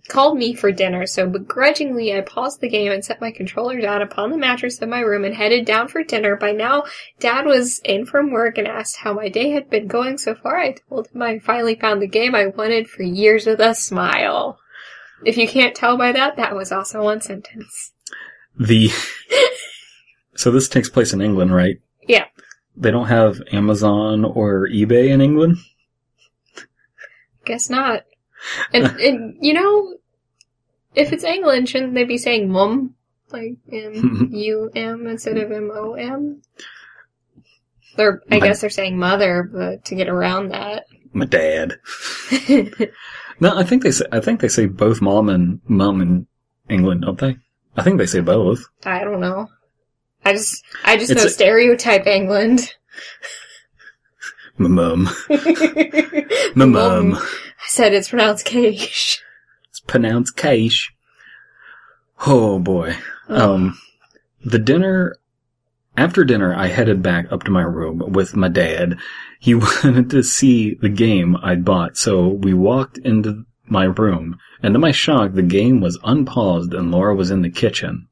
[0.09, 4.01] called me for dinner, so begrudgingly I paused the game and set my controller down
[4.01, 6.35] upon the mattress of my room and headed down for dinner.
[6.35, 6.83] By now,
[7.19, 10.59] Dad was in from work and asked how my day had been going so far.
[10.59, 14.59] I told him I finally found the game I wanted for years with a smile.
[15.23, 17.93] If you can't tell by that, that was also one sentence.
[18.59, 18.89] The
[20.35, 21.79] so this takes place in England, right?
[22.07, 22.25] Yeah.
[22.75, 25.57] They don't have Amazon or eBay in England.
[27.45, 28.03] Guess not.
[28.73, 29.95] And, and you know,
[30.95, 32.95] if it's England, shouldn't they be saying mum?
[33.31, 36.41] Like M U M instead of M O M?
[37.97, 40.85] Or I My- guess they're saying mother, but to get around that.
[41.13, 41.79] My dad.
[43.39, 46.27] No, I think they say I think they say both mom and mum in
[46.69, 47.37] England, don't they?
[47.75, 48.63] I think they say both.
[48.85, 49.47] I don't know.
[50.23, 52.71] I just I just It's know a- stereotype England.
[54.57, 55.09] My mum.
[56.55, 57.17] My mum.
[57.61, 59.21] I said it's pronounced Cage.
[59.69, 60.93] It's pronounced cash.
[62.25, 62.95] Oh boy.
[63.27, 63.77] Um,
[64.43, 65.15] the dinner,
[65.95, 68.97] after dinner, I headed back up to my room with my dad.
[69.39, 74.73] He wanted to see the game I'd bought, so we walked into my room, and
[74.73, 78.07] to my shock, the game was unpaused and Laura was in the kitchen.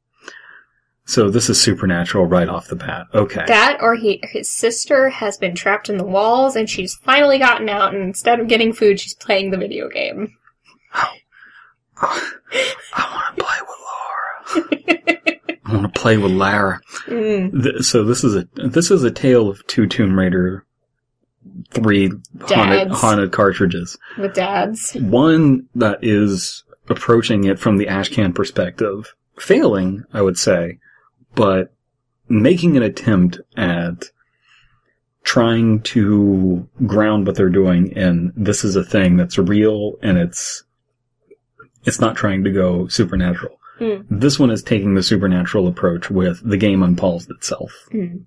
[1.10, 3.08] So this is supernatural right off the bat.
[3.12, 3.42] Okay.
[3.48, 7.68] That or he his sister has been trapped in the walls and she's finally gotten
[7.68, 10.36] out and instead of getting food she's playing the video game.
[10.94, 11.08] I
[12.94, 15.18] want to play with Laura.
[15.64, 16.80] I want to play with Lara.
[17.06, 17.82] Mm.
[17.82, 20.64] So this is a this is a tale of two Tomb Raider
[21.70, 23.98] three haunted, haunted cartridges.
[24.16, 24.92] With dads.
[24.94, 30.78] One that is approaching it from the Ashcan perspective, failing, I would say,
[31.34, 31.72] but
[32.28, 34.10] making an attempt at
[35.22, 40.64] trying to ground what they're doing in this is a thing that's real and it's
[41.84, 43.58] it's not trying to go supernatural.
[43.78, 44.02] Hmm.
[44.10, 47.72] This one is taking the supernatural approach with the game unpaused itself.
[47.90, 48.18] Hmm.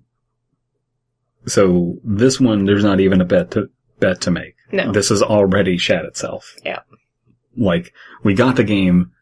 [1.46, 4.56] So this one, there's not even a bet to bet to make.
[4.72, 4.92] No.
[4.92, 6.56] This has already shat itself.
[6.64, 6.80] Yeah.
[7.56, 7.92] Like
[8.22, 9.12] we got the game,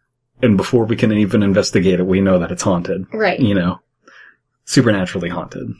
[0.43, 3.07] and before we can even investigate it, we know that it's haunted.
[3.13, 3.39] Right.
[3.41, 3.81] You know,
[4.65, 5.73] supernaturally haunted.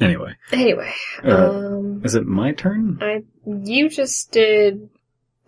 [0.00, 0.92] Anyway, Anyway,
[1.22, 2.98] Uh, um, is it my turn?
[3.00, 4.88] I you just did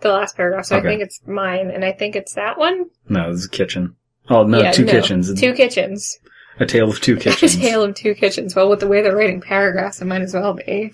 [0.00, 0.86] the last paragraph, so Okay.
[0.86, 2.84] I think it's mine, and I think it's that one.
[3.08, 3.96] No, this is kitchen.
[4.28, 4.92] Oh no, Yeah, two no.
[4.92, 5.32] kitchens.
[5.40, 6.18] Two kitchens.
[6.60, 7.54] A tale of two kitchens.
[7.56, 8.54] A tale of two kitchens.
[8.54, 10.92] Well, with the way they're writing paragraphs, it might as well be.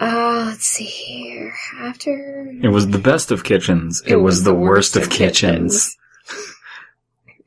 [0.00, 1.54] Uh, let's see here.
[1.78, 4.02] After It was the best of kitchens.
[4.06, 5.96] It, was, the worst, of kitchens.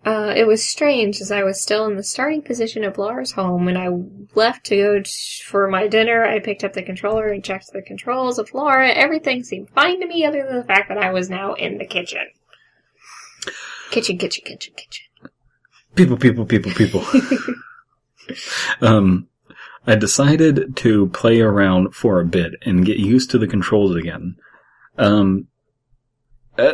[0.06, 3.66] Uh, it was strange as I was still in the starting position of Lara's home
[3.66, 3.90] when I
[4.36, 5.12] left to go t-
[5.44, 6.24] for my dinner.
[6.24, 8.92] I picked up the controller and checked the controls of Lara.
[8.92, 11.88] Everything seemed fine to me other than the fact that I was now in the
[11.88, 12.22] kitchen.
[13.90, 15.06] Kitchen, kitchen, kitchen, kitchen.
[15.96, 17.04] People, people, people, people.
[18.82, 19.28] um,
[19.88, 24.36] I decided to play around for a bit and get used to the controls again.
[24.98, 25.48] Um,
[26.58, 26.74] uh,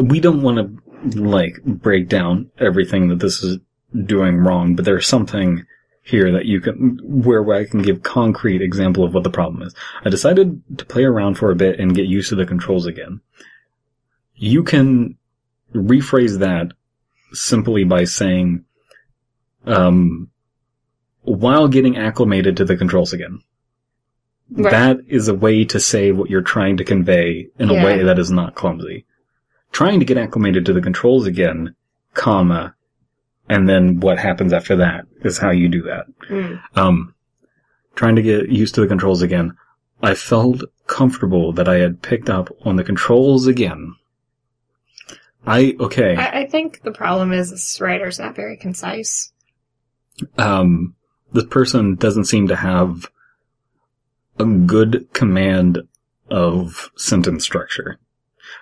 [0.00, 3.58] we don't want to like break down everything that this is
[4.04, 5.64] doing wrong, but there's something
[6.02, 9.74] here that you can where I can give concrete example of what the problem is.
[10.04, 13.20] I decided to play around for a bit and get used to the controls again.
[14.34, 15.18] You can
[15.74, 16.72] rephrase that
[17.32, 18.64] simply by saying,
[19.66, 20.30] um,
[21.28, 23.40] while getting acclimated to the controls again.
[24.50, 24.70] Right.
[24.70, 27.82] That is a way to say what you're trying to convey in Yeah.
[27.82, 29.04] a way that is not clumsy.
[29.72, 31.74] Trying to get acclimated to the controls again,
[32.14, 32.74] comma,
[33.48, 36.06] and then what happens after that is how you do that.
[36.28, 36.60] Mm.
[36.74, 37.14] Um,
[37.94, 39.54] trying to get used to the controls again.
[40.02, 43.94] I felt comfortable that I had picked up on the controls again.
[45.46, 46.14] I, okay.
[46.16, 49.32] I, I think the problem is this writer's not very concise.
[50.36, 50.94] um,
[51.32, 53.10] this person doesn't seem to have
[54.38, 55.78] a good command
[56.30, 57.98] of sentence structure.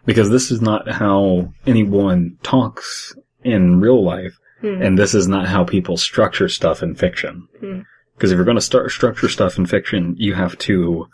[0.04, 3.14] Because this is not how anyone talks
[3.44, 4.80] in real life, Hmm.
[4.80, 7.46] and this is not how people structure stuff in fiction.
[7.60, 7.80] Hmm.
[8.14, 11.08] Because if you're going to start structure stuff in fiction, you have to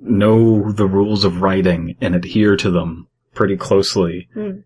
[0.00, 4.28] know the rules of writing and adhere to them pretty closely.
[4.34, 4.60] Hmm.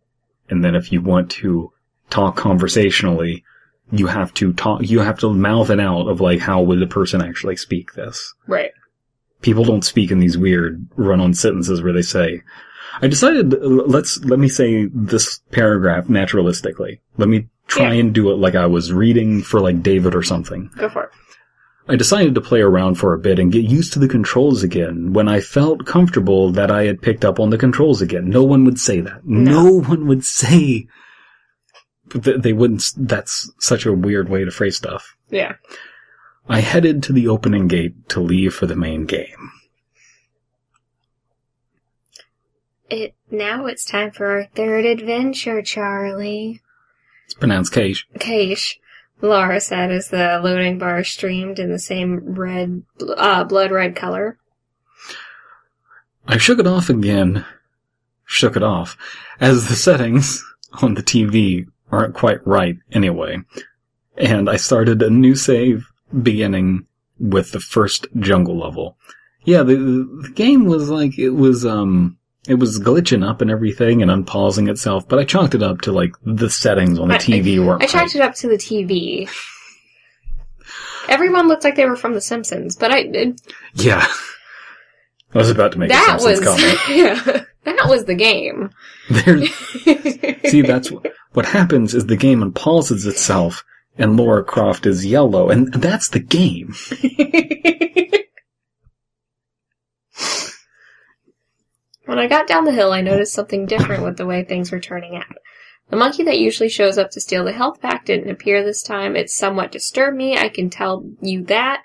[0.49, 1.73] And then if you want to
[2.09, 3.45] talk conversationally,
[3.93, 6.87] you have to talk, you have to mouth it out of like, how would the
[6.87, 8.35] person actually speak this?
[8.47, 8.73] Right.
[9.43, 12.43] People don't speak in these weird run-on sentences where they say,
[13.01, 17.01] I decided, let's, let me say this paragraph naturalistically.
[17.17, 18.01] Let me try Yeah.
[18.01, 20.71] and do it like I was reading for like David or something.
[20.77, 21.11] Go for it.
[21.89, 25.13] I decided to play around for a bit and get used to the controls again
[25.13, 28.29] when I felt comfortable that I had picked up on the controls again.
[28.29, 29.25] No one would say that.
[29.25, 29.73] No, No.
[29.83, 30.89] one would say
[32.15, 32.85] they wouldn't.
[32.97, 35.17] That's such a weird way to phrase stuff.
[35.31, 35.55] Yeah.
[36.49, 39.51] I headed to the opening gate to leave for the main game.
[42.89, 46.61] It now it's time for our third adventure, Charlie.
[47.25, 48.07] It's pronounced Cage.
[48.19, 48.77] Kaish,
[49.21, 52.83] Lara said as the loading bar streamed in the same red,
[53.17, 54.39] uh, blood red color.
[56.29, 57.45] I shook it off again.
[58.25, 58.97] Shook it off.
[59.41, 60.45] As the settings
[60.83, 63.39] on the TV aren't quite right anyway.
[64.17, 65.87] And I started a new save
[66.23, 66.87] beginning
[67.19, 68.97] with the first jungle level.
[69.45, 69.77] Yeah, the,
[70.23, 72.19] the game was like, it was, um,
[72.49, 75.93] it was glitching up and everything and unpausing itself, but I chalked it up to
[75.93, 78.17] like the settings on the I- TV weren't I chalked right.
[78.17, 79.29] it up to the TV.
[81.09, 83.41] Everyone looked like they were from The Simpsons, but I it,
[83.75, 84.07] Yeah.
[85.35, 86.79] I was about to make that was comment.
[86.89, 88.71] yeah, that was the game.
[89.11, 89.53] There's,
[90.51, 91.05] See, that's wh-
[91.37, 93.63] what happens is the game unpauses itself
[93.99, 96.75] and Lara Croft is yellow, and that's the game.
[102.07, 104.81] when I got down the hill, I noticed something different with the way things were
[104.81, 105.37] turning out.
[105.91, 109.15] The monkey that usually shows up to steal the health pack didn't appear this time.
[109.15, 111.83] It somewhat disturbed me, I can tell you that.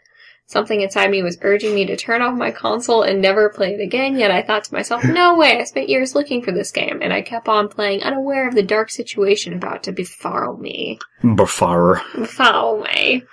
[0.52, 3.80] Something inside me was urging me to turn off my console and never play it
[3.80, 6.99] again, yet I thought to myself, no way, I spent years looking for this game,
[7.02, 10.99] and I kept on playing unaware of the dark situation about to befoul me.
[11.36, 12.02] Before.
[12.14, 13.24] Befoul me.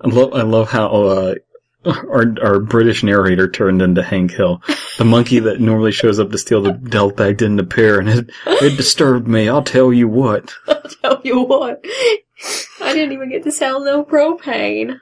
[0.00, 1.34] I love, I love how, uh,
[1.84, 4.62] our, our British narrator turned into Hank Hill.
[4.98, 8.30] The monkey that normally shows up to steal the Delph bag didn't appear, and it,
[8.46, 9.48] it disturbed me.
[9.48, 10.54] I'll tell you what.
[10.68, 11.84] I'll tell you what.
[12.80, 15.00] I didn't even get to sell no propane.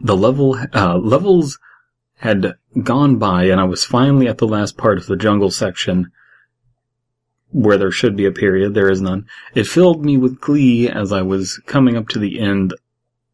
[0.00, 1.58] The level uh, levels
[2.16, 6.12] had gone by, and I was finally at the last part of the jungle section,
[7.50, 8.74] where there should be a period.
[8.74, 9.26] There is none.
[9.54, 12.74] It filled me with glee as I was coming up to the end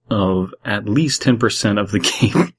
[0.08, 2.52] of at least ten percent of the game.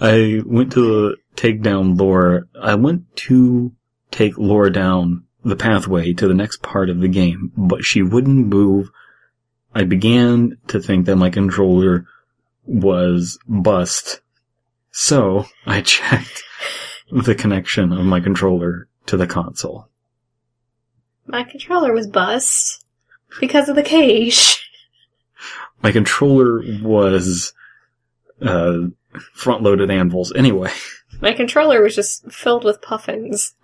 [0.00, 2.44] I went to take down Lara.
[2.60, 3.72] I went to
[4.10, 8.48] take Lara down the pathway to the next part of the game, but she wouldn't
[8.48, 8.90] move.
[9.74, 12.06] I began to think that my controller
[12.64, 14.20] was bust.
[14.92, 16.42] So I checked
[17.10, 19.88] the connection of my controller to the console.
[21.26, 22.84] My controller was bust
[23.40, 24.60] because of the cage.
[25.82, 27.52] My controller was
[28.40, 28.86] uh,
[29.34, 30.70] front loaded anvils anyway.
[31.20, 33.54] My controller was just filled with puffins.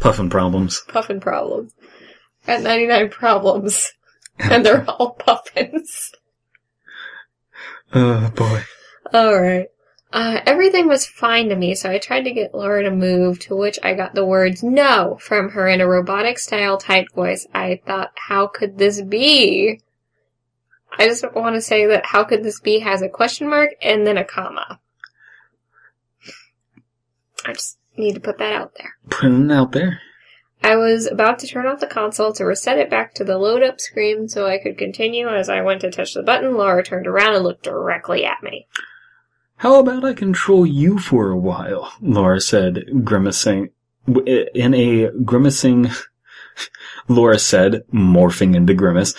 [0.00, 0.82] Puffin problems.
[0.88, 1.72] Puffin problems.
[2.48, 3.92] Got 99 problems.
[4.40, 6.12] And they're all puffins.
[7.92, 8.62] Oh boy.
[9.12, 9.66] Alright.
[10.12, 13.56] Uh, everything was fine to me, so I tried to get Lara to move, to
[13.56, 17.48] which I got the words no from her in a robotic style typed voice.
[17.52, 19.80] I thought, how could this be?
[20.96, 24.06] I just want to say that how could this be has a question mark and
[24.06, 24.78] then a comma.
[27.44, 28.94] I just need to put that out there.
[29.10, 30.00] Putting it out there.
[30.62, 33.62] I was about to turn off the console to reset it back to the load
[33.62, 35.28] up screen so I could continue.
[35.28, 38.66] As I went to touch the button, Lara turned around and looked directly at me.
[39.56, 41.92] How about I control you for a while?
[42.00, 43.70] Lara said, grimacing.
[44.06, 45.90] In a grimacing,
[47.08, 49.14] Lara said, morphing into grimace.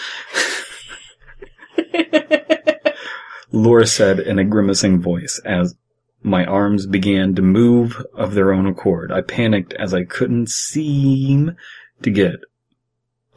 [3.51, 5.75] Lara said in a grimacing voice as
[6.22, 9.11] my arms began to move of their own accord.
[9.11, 11.55] I panicked as I couldn't seem
[12.01, 12.41] to get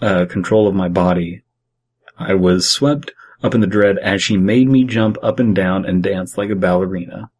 [0.00, 1.42] uh, control of my body.
[2.18, 3.12] I was swept
[3.42, 6.50] up in the dread as she made me jump up and down and dance like
[6.50, 7.30] a ballerina.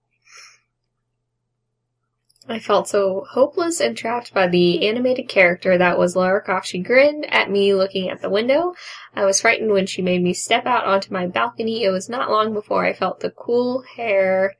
[2.49, 6.67] I felt so hopeless and trapped by the animated character that was Lara Croft.
[6.67, 8.75] She grinned at me looking at the window.
[9.15, 11.85] I was frightened when she made me step out onto my balcony.
[11.85, 14.57] It was not long before I felt the cool hair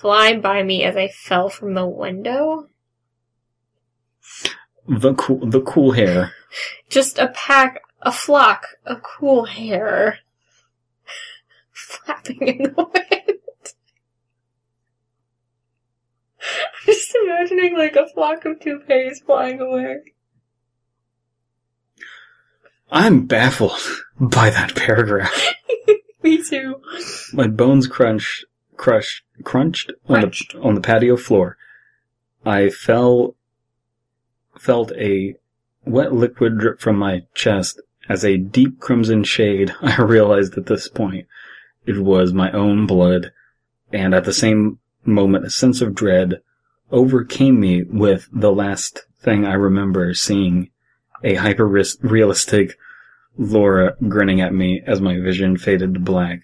[0.00, 2.68] fly by me as I fell from the window.
[4.88, 6.32] The cool, the cool hair.
[6.88, 10.18] Just a pack, a flock of cool hair
[11.70, 13.38] flapping in the wind.
[16.40, 19.98] I'm just imagining like a flock of toupees flying away.
[22.90, 23.80] I'm baffled
[24.20, 25.54] by that paragraph.
[26.22, 26.80] Me too.
[27.32, 28.44] My bones crunched,
[28.76, 31.56] crushed, crunched on the on the patio floor.
[32.44, 33.36] I fell,
[34.58, 35.36] felt a
[35.84, 39.72] wet liquid drip from my chest as a deep crimson shade.
[39.82, 41.26] I realized at this point
[41.86, 43.32] it was my own blood,
[43.92, 46.40] and at the same moment a sense of dread
[46.90, 50.70] overcame me with the last thing I remember seeing
[51.24, 52.76] a hyper realistic
[53.38, 56.42] Lara grinning at me as my vision faded to black.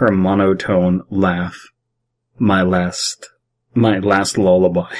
[0.00, 1.68] Her monotone laugh.
[2.38, 3.28] My last,
[3.74, 4.94] my last lullaby.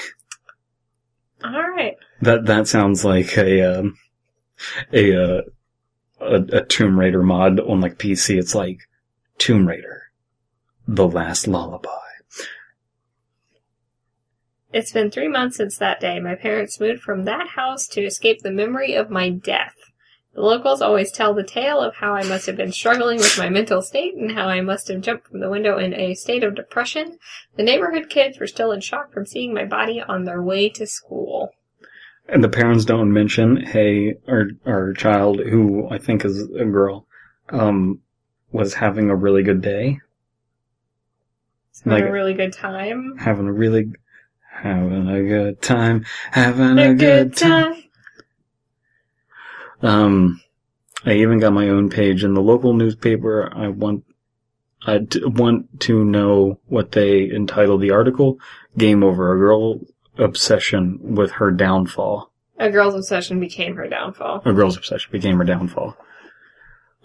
[1.42, 1.96] Alright.
[2.20, 3.96] That, that sounds like a, um,
[4.92, 5.40] a, uh,
[6.20, 8.38] a, a Tomb Raider mod on like PC.
[8.38, 8.80] It's like
[9.38, 10.02] Tomb Raider.
[10.86, 11.88] The last lullaby.
[14.70, 16.20] It's been three months since that day.
[16.20, 19.76] My parents moved from that house to escape the memory of my death.
[20.34, 23.48] The locals always tell the tale of how I must have been struggling with my
[23.48, 26.54] mental state and how I must have jumped from the window in a state of
[26.54, 27.18] depression.
[27.56, 30.86] The neighborhood kids were still in shock from seeing my body on their way to
[30.86, 31.50] school.
[32.28, 37.06] And the parents don't mention, hey, our, our child, who I think is a girl,
[37.48, 37.98] um,
[38.52, 39.98] was having a really good day.
[41.70, 43.16] It's Like- a really good time.
[43.18, 43.92] Having a really,
[44.48, 47.74] having a good time, having a, good time.
[49.82, 50.40] Um,
[51.04, 53.50] I even got my own page in the local newspaper.
[53.54, 54.04] I want,
[54.86, 58.38] I d- want to know what they entitled the article.
[58.76, 59.34] Game over.
[59.34, 59.80] A girl
[60.18, 62.30] obsession with her downfall.
[62.58, 64.42] A girl's obsession became her downfall.
[64.44, 65.96] A girl's obsession became her downfall.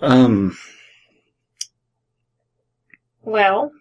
[0.02, 0.58] Um,
[3.22, 3.72] Well,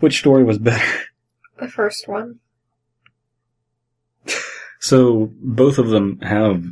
[0.00, 0.84] which story was better?
[1.58, 2.40] the first one.
[4.80, 6.62] So both of them have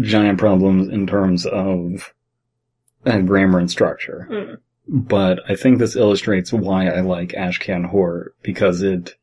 [0.00, 2.12] giant problems in terms of
[3.04, 4.28] uh, grammar and structure.
[4.30, 4.56] Mm.
[4.88, 9.14] but I think this illustrates why I like Ashcan horror because it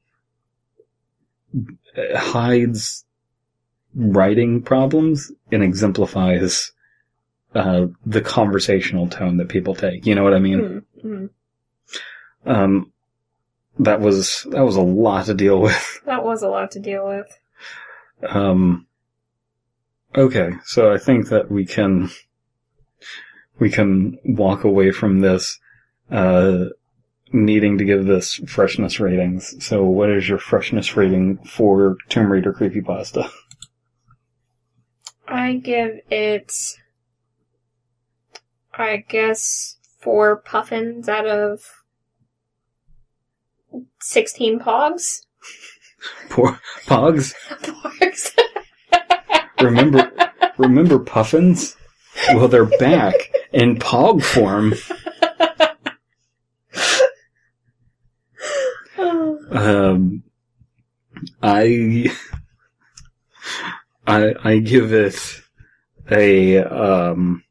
[2.15, 3.05] hides
[3.95, 6.71] writing problems and exemplifies
[7.55, 10.05] uh, the conversational tone that people take.
[10.05, 10.83] You know what I mean?
[11.03, 11.25] Mm-hmm.
[12.49, 12.91] Um,
[13.79, 16.01] that was that was a lot to deal with.
[16.05, 17.39] That was a lot to deal with.
[18.27, 18.87] Um,
[20.15, 22.09] okay, so I think that we can
[23.59, 25.59] we can walk away from this
[26.11, 26.65] uh,
[27.31, 29.63] needing to give this freshness ratings.
[29.65, 33.29] So, what is your freshness rating for Tomb Raider creepypasta?
[35.27, 36.53] I give it,
[38.73, 41.83] I guess, four puffins out of
[44.01, 45.25] 16 pogs.
[46.29, 47.33] Poor Pogs.
[47.49, 48.37] Pogs.
[49.63, 50.11] Remember,
[50.57, 51.75] remember Puffins?
[52.29, 53.15] Well, they're back
[53.51, 54.73] in Pog form.
[59.49, 60.23] Um,
[61.41, 62.11] I,
[64.07, 65.41] I, I give it
[66.09, 67.43] a, um,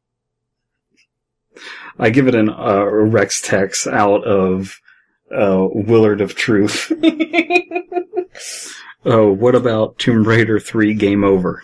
[1.98, 4.80] I give it an uh, Rex Tex out of
[5.30, 6.92] uh, Willard of Truth.
[9.04, 11.62] Oh, what about Tomb Raider 3 Game Over?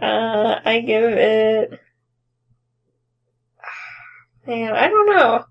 [0.00, 1.80] Uh, I give it.
[4.46, 5.44] Man, I don't know.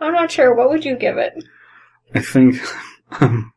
[0.00, 0.54] I'm not sure.
[0.54, 1.32] What would you give it?
[2.14, 2.56] I think,
[3.20, 3.52] um,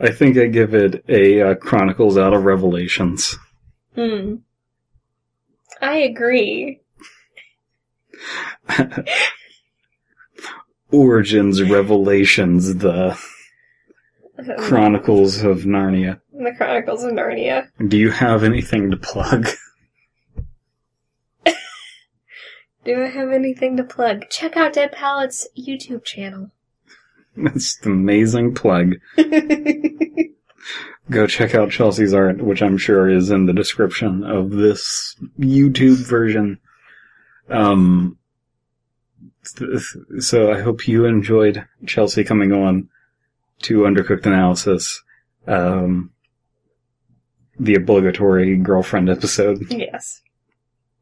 [0.00, 3.36] I think I give it a uh, Chronicles out of Revelations.
[3.94, 4.36] Hmm.
[5.80, 6.80] I agree.
[10.90, 13.18] Origins, Revelations, the
[14.58, 16.20] Chronicles of Narnia.
[16.44, 17.68] The Chronicles of Narnia.
[17.86, 19.48] Do you have anything to plug?
[22.84, 24.28] Do I have anything to plug?
[24.30, 26.52] Check out Dead Palettes YouTube channel.
[27.36, 28.94] That's an amazing plug.
[31.10, 35.98] Go check out Chelsea's art, which I'm sure is in the description of this YouTube
[35.98, 36.58] version.
[37.48, 38.18] Um,
[40.18, 42.88] so I hope you enjoyed Chelsea coming on
[43.62, 45.02] to Undercooked Analysis,
[45.46, 46.10] um,
[47.58, 49.70] the obligatory girlfriend episode.
[49.70, 50.22] yes.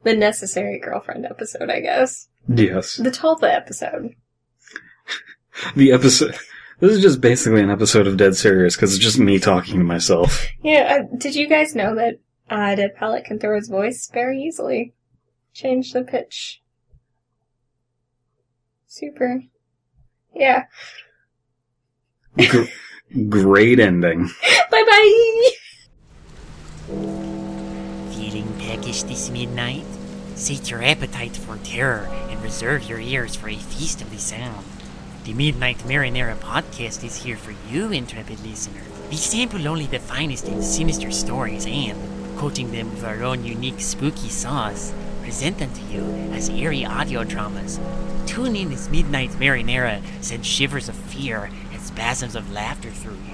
[0.03, 2.29] The necessary girlfriend episode, I guess.
[2.47, 2.97] Yes.
[2.97, 4.15] The 12th episode.
[5.77, 6.35] The episode,
[6.81, 9.85] this is just basically an episode of Dead Serious because it's just me talking to
[9.85, 10.49] myself.
[10.65, 12.19] Yeah, uh, did you guys know that
[12.51, 14.95] uh, Dead Palette can throw his voice very easily?
[15.53, 16.61] Change the pitch.
[18.89, 19.45] Super.
[20.35, 20.65] Yeah.
[22.37, 22.65] Gr-
[23.29, 24.25] great ending.
[24.73, 25.51] Bye bye!
[26.87, 29.87] Feeling peckish this midnight?
[30.35, 34.67] Sate your appetite for terror and reserve your ears for a feast of the sound.
[35.25, 38.83] The Midnight Marinara podcast is here for you, intrepid listener.
[39.09, 41.99] We sample only the finest and sinister stories and,
[42.37, 44.93] coating them with our own unique spooky sauce,
[45.23, 46.05] present them to you
[46.35, 47.81] as eerie audio dramas.
[48.27, 53.34] Tune in as Midnight Marinara sends shivers of fear and spasms of laughter through you.